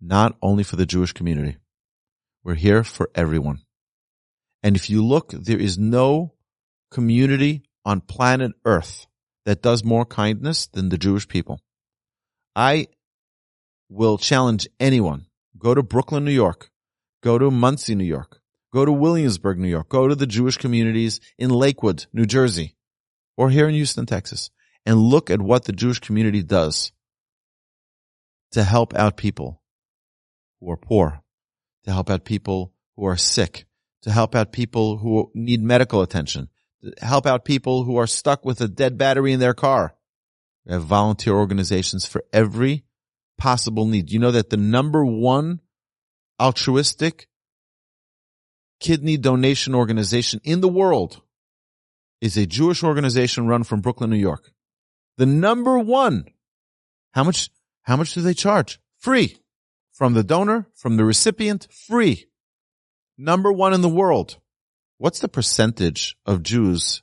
Not 0.00 0.36
only 0.40 0.62
for 0.62 0.76
the 0.76 0.86
Jewish 0.86 1.12
community. 1.12 1.58
We're 2.44 2.54
here 2.54 2.84
for 2.84 3.10
everyone. 3.14 3.62
And 4.62 4.76
if 4.76 4.90
you 4.90 5.04
look, 5.04 5.30
there 5.30 5.58
is 5.58 5.78
no 5.78 6.34
community 6.90 7.62
on 7.84 8.00
planet 8.00 8.52
earth 8.64 9.06
that 9.46 9.62
does 9.62 9.84
more 9.84 10.04
kindness 10.04 10.66
than 10.66 10.88
the 10.88 10.98
Jewish 10.98 11.26
people. 11.26 11.60
I 12.54 12.88
will 13.88 14.18
challenge 14.18 14.68
anyone. 14.78 15.26
Go 15.58 15.74
to 15.74 15.82
Brooklyn, 15.82 16.24
New 16.24 16.30
York. 16.30 16.70
Go 17.22 17.38
to 17.38 17.50
Monsey, 17.50 17.94
New 17.94 18.04
York. 18.04 18.40
Go 18.72 18.84
to 18.84 18.92
Williamsburg, 18.92 19.58
New 19.58 19.68
York. 19.68 19.88
Go 19.88 20.08
to 20.08 20.14
the 20.14 20.26
Jewish 20.26 20.56
communities 20.56 21.20
in 21.38 21.50
Lakewood, 21.50 22.06
New 22.12 22.26
Jersey, 22.26 22.76
or 23.36 23.50
here 23.50 23.68
in 23.68 23.74
Houston, 23.74 24.06
Texas, 24.06 24.50
and 24.86 24.98
look 24.98 25.30
at 25.30 25.42
what 25.42 25.64
the 25.64 25.72
Jewish 25.72 25.98
community 25.98 26.42
does 26.42 26.92
to 28.52 28.64
help 28.64 28.94
out 28.94 29.16
people 29.16 29.62
who 30.60 30.70
are 30.70 30.76
poor, 30.76 31.20
to 31.84 31.92
help 31.92 32.10
out 32.10 32.24
people 32.24 32.72
who 32.96 33.06
are 33.06 33.16
sick, 33.16 33.64
to 34.02 34.10
help 34.10 34.34
out 34.34 34.52
people 34.52 34.98
who 34.98 35.30
need 35.34 35.62
medical 35.62 36.02
attention, 36.02 36.48
to 36.82 36.92
help 37.04 37.26
out 37.26 37.44
people 37.44 37.84
who 37.84 37.96
are 37.96 38.06
stuck 38.06 38.44
with 38.44 38.60
a 38.60 38.68
dead 38.68 38.96
battery 38.96 39.32
in 39.32 39.40
their 39.40 39.54
car. 39.54 39.94
We 40.64 40.72
have 40.72 40.84
volunteer 40.84 41.34
organizations 41.34 42.06
for 42.06 42.24
every 42.32 42.84
possible 43.38 43.86
need. 43.86 44.10
You 44.10 44.18
know 44.18 44.30
that 44.30 44.50
the 44.50 44.56
number 44.56 45.04
one 45.04 45.60
altruistic 46.38 47.28
kidney 48.80 49.16
donation 49.16 49.74
organization 49.74 50.40
in 50.44 50.60
the 50.60 50.68
world 50.68 51.20
is 52.20 52.36
a 52.36 52.46
Jewish 52.46 52.82
organization 52.82 53.46
run 53.46 53.64
from 53.64 53.80
Brooklyn, 53.80 54.10
New 54.10 54.16
York. 54.16 54.52
The 55.16 55.26
number 55.26 55.78
one. 55.78 56.26
How 57.12 57.24
much, 57.24 57.50
how 57.82 57.96
much 57.96 58.14
do 58.14 58.20
they 58.20 58.34
charge? 58.34 58.78
Free. 58.98 59.38
From 59.92 60.14
the 60.14 60.24
donor, 60.24 60.66
from 60.74 60.96
the 60.96 61.04
recipient, 61.04 61.66
free. 61.70 62.29
Number 63.22 63.52
one 63.52 63.74
in 63.74 63.82
the 63.82 63.88
world. 63.90 64.38
What's 64.96 65.18
the 65.18 65.28
percentage 65.28 66.16
of 66.24 66.42
Jews 66.42 67.02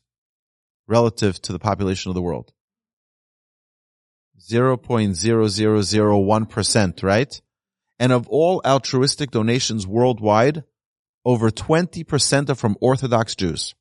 relative 0.88 1.40
to 1.44 1.54
the 1.54 1.60
population 1.60 2.10
of 2.10 2.16
the 2.16 2.24
world? 2.24 2.52
0.0001%, 4.40 7.04
right? 7.04 7.42
And 8.00 8.12
of 8.12 8.28
all 8.30 8.64
altruistic 8.66 9.30
donations 9.30 9.86
worldwide, 9.86 10.64
over 11.24 11.52
20% 11.52 12.50
are 12.50 12.56
from 12.56 12.78
Orthodox 12.82 13.36
Jews. 13.36 13.76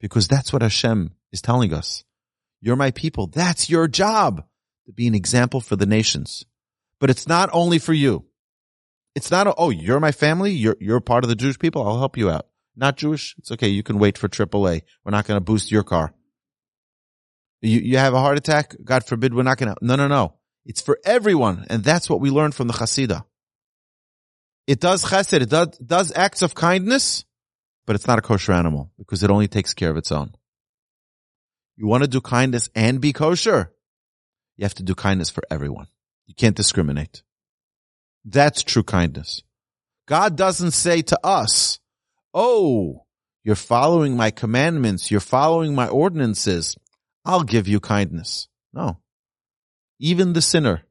Because 0.00 0.28
that's 0.28 0.50
what 0.50 0.62
Hashem 0.62 1.12
is 1.30 1.42
telling 1.42 1.74
us. 1.74 2.04
You're 2.62 2.76
my 2.76 2.92
people. 2.92 3.26
That's 3.26 3.68
your 3.68 3.86
job 3.86 4.46
to 4.86 4.94
be 4.94 5.06
an 5.06 5.14
example 5.14 5.60
for 5.60 5.76
the 5.76 5.84
nations. 5.84 6.46
But 6.98 7.10
it's 7.10 7.28
not 7.28 7.50
only 7.52 7.78
for 7.78 7.92
you. 7.92 8.24
It's 9.18 9.32
not, 9.32 9.48
a, 9.48 9.54
oh, 9.58 9.70
you're 9.70 9.98
my 9.98 10.12
family. 10.12 10.52
You're, 10.52 10.76
you're 10.78 11.00
part 11.00 11.24
of 11.24 11.28
the 11.28 11.34
Jewish 11.34 11.58
people. 11.58 11.84
I'll 11.84 11.98
help 11.98 12.16
you 12.16 12.30
out. 12.30 12.46
Not 12.76 12.96
Jewish. 12.96 13.34
It's 13.38 13.50
okay. 13.50 13.66
You 13.66 13.82
can 13.82 13.98
wait 13.98 14.16
for 14.16 14.28
AAA. 14.28 14.82
We're 15.04 15.10
not 15.10 15.26
going 15.26 15.36
to 15.38 15.44
boost 15.44 15.72
your 15.72 15.82
car. 15.82 16.14
You, 17.60 17.80
you 17.80 17.98
have 17.98 18.14
a 18.14 18.20
heart 18.20 18.38
attack. 18.38 18.76
God 18.84 19.04
forbid 19.04 19.34
we're 19.34 19.42
not 19.42 19.58
going 19.58 19.74
to. 19.74 19.76
No, 19.84 19.96
no, 19.96 20.06
no. 20.06 20.34
It's 20.64 20.80
for 20.80 21.00
everyone. 21.04 21.66
And 21.68 21.82
that's 21.82 22.08
what 22.08 22.20
we 22.20 22.30
learned 22.30 22.54
from 22.54 22.68
the 22.68 22.74
Hasidah. 22.74 23.24
It 24.68 24.78
does 24.78 25.04
chesed. 25.04 25.42
It 25.42 25.50
does, 25.50 25.76
does 25.78 26.12
acts 26.14 26.42
of 26.42 26.54
kindness, 26.54 27.24
but 27.88 27.96
it's 27.96 28.06
not 28.06 28.20
a 28.20 28.22
kosher 28.22 28.52
animal 28.52 28.92
because 28.98 29.24
it 29.24 29.30
only 29.30 29.48
takes 29.48 29.74
care 29.74 29.90
of 29.90 29.96
its 29.96 30.12
own. 30.12 30.30
You 31.76 31.88
want 31.88 32.04
to 32.04 32.08
do 32.08 32.20
kindness 32.20 32.70
and 32.76 33.00
be 33.00 33.12
kosher? 33.12 33.72
You 34.56 34.64
have 34.64 34.74
to 34.74 34.84
do 34.84 34.94
kindness 34.94 35.30
for 35.30 35.42
everyone. 35.50 35.88
You 36.26 36.36
can't 36.36 36.54
discriminate. 36.54 37.24
That's 38.30 38.62
true 38.62 38.82
kindness. 38.82 39.42
God 40.06 40.36
doesn't 40.36 40.72
say 40.72 41.00
to 41.02 41.18
us, 41.24 41.78
Oh, 42.34 43.06
you're 43.42 43.56
following 43.56 44.16
my 44.16 44.30
commandments. 44.30 45.10
You're 45.10 45.20
following 45.20 45.74
my 45.74 45.88
ordinances. 45.88 46.76
I'll 47.24 47.42
give 47.42 47.66
you 47.66 47.80
kindness. 47.80 48.48
No. 48.74 49.00
Even 49.98 50.34
the 50.34 50.42
sinner, 50.42 50.82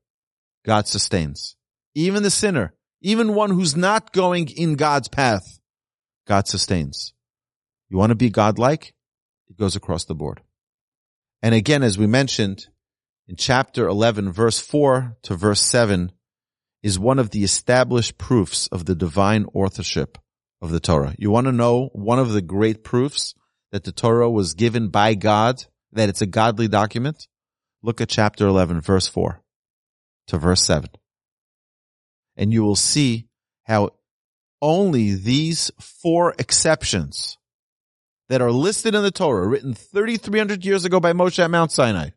God 0.66 0.88
sustains. 0.88 1.56
Even 1.94 2.24
the 2.24 2.32
sinner, 2.32 2.74
even 3.02 3.36
one 3.36 3.52
who's 3.52 3.76
not 3.76 4.14
going 4.14 4.50
in 4.50 4.76
God's 4.76 5.08
path, 5.08 5.60
God 6.26 6.48
sustains. 6.48 7.14
You 7.90 7.98
want 7.98 8.10
to 8.10 8.16
be 8.16 8.32
godlike? 8.32 8.96
It 9.48 9.58
goes 9.58 9.76
across 9.76 10.06
the 10.06 10.16
board. 10.16 10.42
And 11.44 11.54
again, 11.54 11.84
as 11.84 12.00
we 12.00 12.08
mentioned 12.08 12.66
in 13.28 13.36
chapter 13.36 13.88
11, 13.88 14.32
verse 14.32 14.60
4 14.60 15.18
to 15.24 15.36
verse 15.36 15.62
7 15.62 16.12
is 16.88 16.98
one 16.98 17.20
of 17.20 17.32
the 17.32 17.44
established 17.44 18.18
proofs 18.18 18.68
of 18.68 18.86
the 18.86 18.96
divine 18.96 19.46
authorship 19.54 20.18
of 20.62 20.72
the 20.72 20.80
Torah. 20.80 21.14
You 21.20 21.30
want 21.30 21.46
to 21.48 21.52
know 21.52 21.90
one 21.92 22.18
of 22.18 22.32
the 22.32 22.42
great 22.42 22.82
proofs 22.82 23.36
that 23.74 23.84
the 23.84 23.92
Torah 23.92 24.32
was 24.32 24.54
given 24.54 24.88
by 24.88 25.14
God 25.14 25.66
that 25.92 26.08
it's 26.08 26.22
a 26.22 26.26
godly 26.26 26.70
document, 26.70 27.28
look 27.84 28.00
at 28.00 28.08
chapter 28.08 28.48
11, 28.48 28.80
verse 28.80 29.06
4 29.06 29.42
to 30.28 30.38
verse 30.38 30.64
7. 30.64 30.90
And 32.38 32.54
you 32.54 32.64
will 32.64 32.78
see 32.78 33.28
how 33.64 33.90
only 34.62 35.14
these 35.14 35.70
four 35.82 36.36
exceptions 36.40 37.38
that 38.30 38.42
are 38.42 38.52
listed 38.52 38.96
in 38.96 39.04
the 39.04 39.12
Torah, 39.12 39.46
written 39.46 39.74
3,300 39.74 40.64
years 40.64 40.86
ago 40.86 41.02
by 41.02 41.12
Moshe 41.12 41.44
at 41.44 41.52
Mount 41.52 41.74
Sinai, 41.74 42.12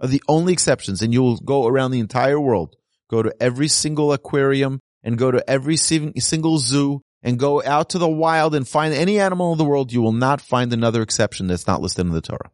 are 0.00 0.08
the 0.08 0.24
only 0.26 0.52
exceptions. 0.52 1.02
And 1.02 1.12
you 1.12 1.22
will 1.22 1.36
go 1.36 1.68
around 1.68 1.92
the 1.92 2.00
entire 2.00 2.40
world, 2.40 2.74
go 3.08 3.22
to 3.22 3.34
every 3.40 3.68
single 3.68 4.12
aquarium 4.12 4.80
and 5.02 5.18
go 5.18 5.30
to 5.30 5.48
every 5.48 5.76
single 5.76 6.58
zoo 6.58 7.02
and 7.22 7.38
go 7.38 7.62
out 7.64 7.90
to 7.90 7.98
the 7.98 8.08
wild 8.08 8.54
and 8.54 8.66
find 8.66 8.94
any 8.94 9.18
animal 9.18 9.52
in 9.52 9.58
the 9.58 9.64
world. 9.64 9.92
You 9.92 10.02
will 10.02 10.12
not 10.12 10.40
find 10.40 10.72
another 10.72 11.02
exception 11.02 11.46
that's 11.46 11.66
not 11.66 11.80
listed 11.80 12.06
in 12.06 12.12
the 12.12 12.20
Torah. 12.20 12.50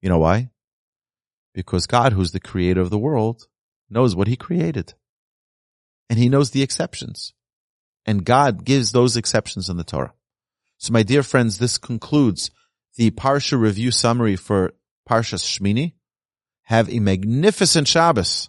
You 0.00 0.08
know 0.08 0.18
why? 0.18 0.50
Because 1.54 1.86
God, 1.86 2.12
who's 2.12 2.32
the 2.32 2.40
creator 2.40 2.80
of 2.80 2.90
the 2.90 2.98
world, 2.98 3.46
knows 3.90 4.16
what 4.16 4.28
he 4.28 4.36
created. 4.36 4.94
And 6.08 6.18
he 6.18 6.28
knows 6.28 6.50
the 6.50 6.62
exceptions. 6.62 7.32
And 8.04 8.24
God 8.24 8.64
gives 8.64 8.92
those 8.92 9.16
exceptions 9.16 9.68
in 9.68 9.76
the 9.76 9.84
Torah. 9.84 10.14
So 10.78 10.92
my 10.92 11.02
dear 11.02 11.22
friends, 11.22 11.58
this 11.58 11.78
concludes 11.78 12.50
the 12.96 13.10
Parsha 13.12 13.58
review 13.58 13.90
summary 13.90 14.36
for 14.36 14.74
Parsha 15.08 15.38
Shmini. 15.38 15.92
Have 16.64 16.90
a 16.90 16.98
magnificent 16.98 17.86
Shabbos. 17.86 18.48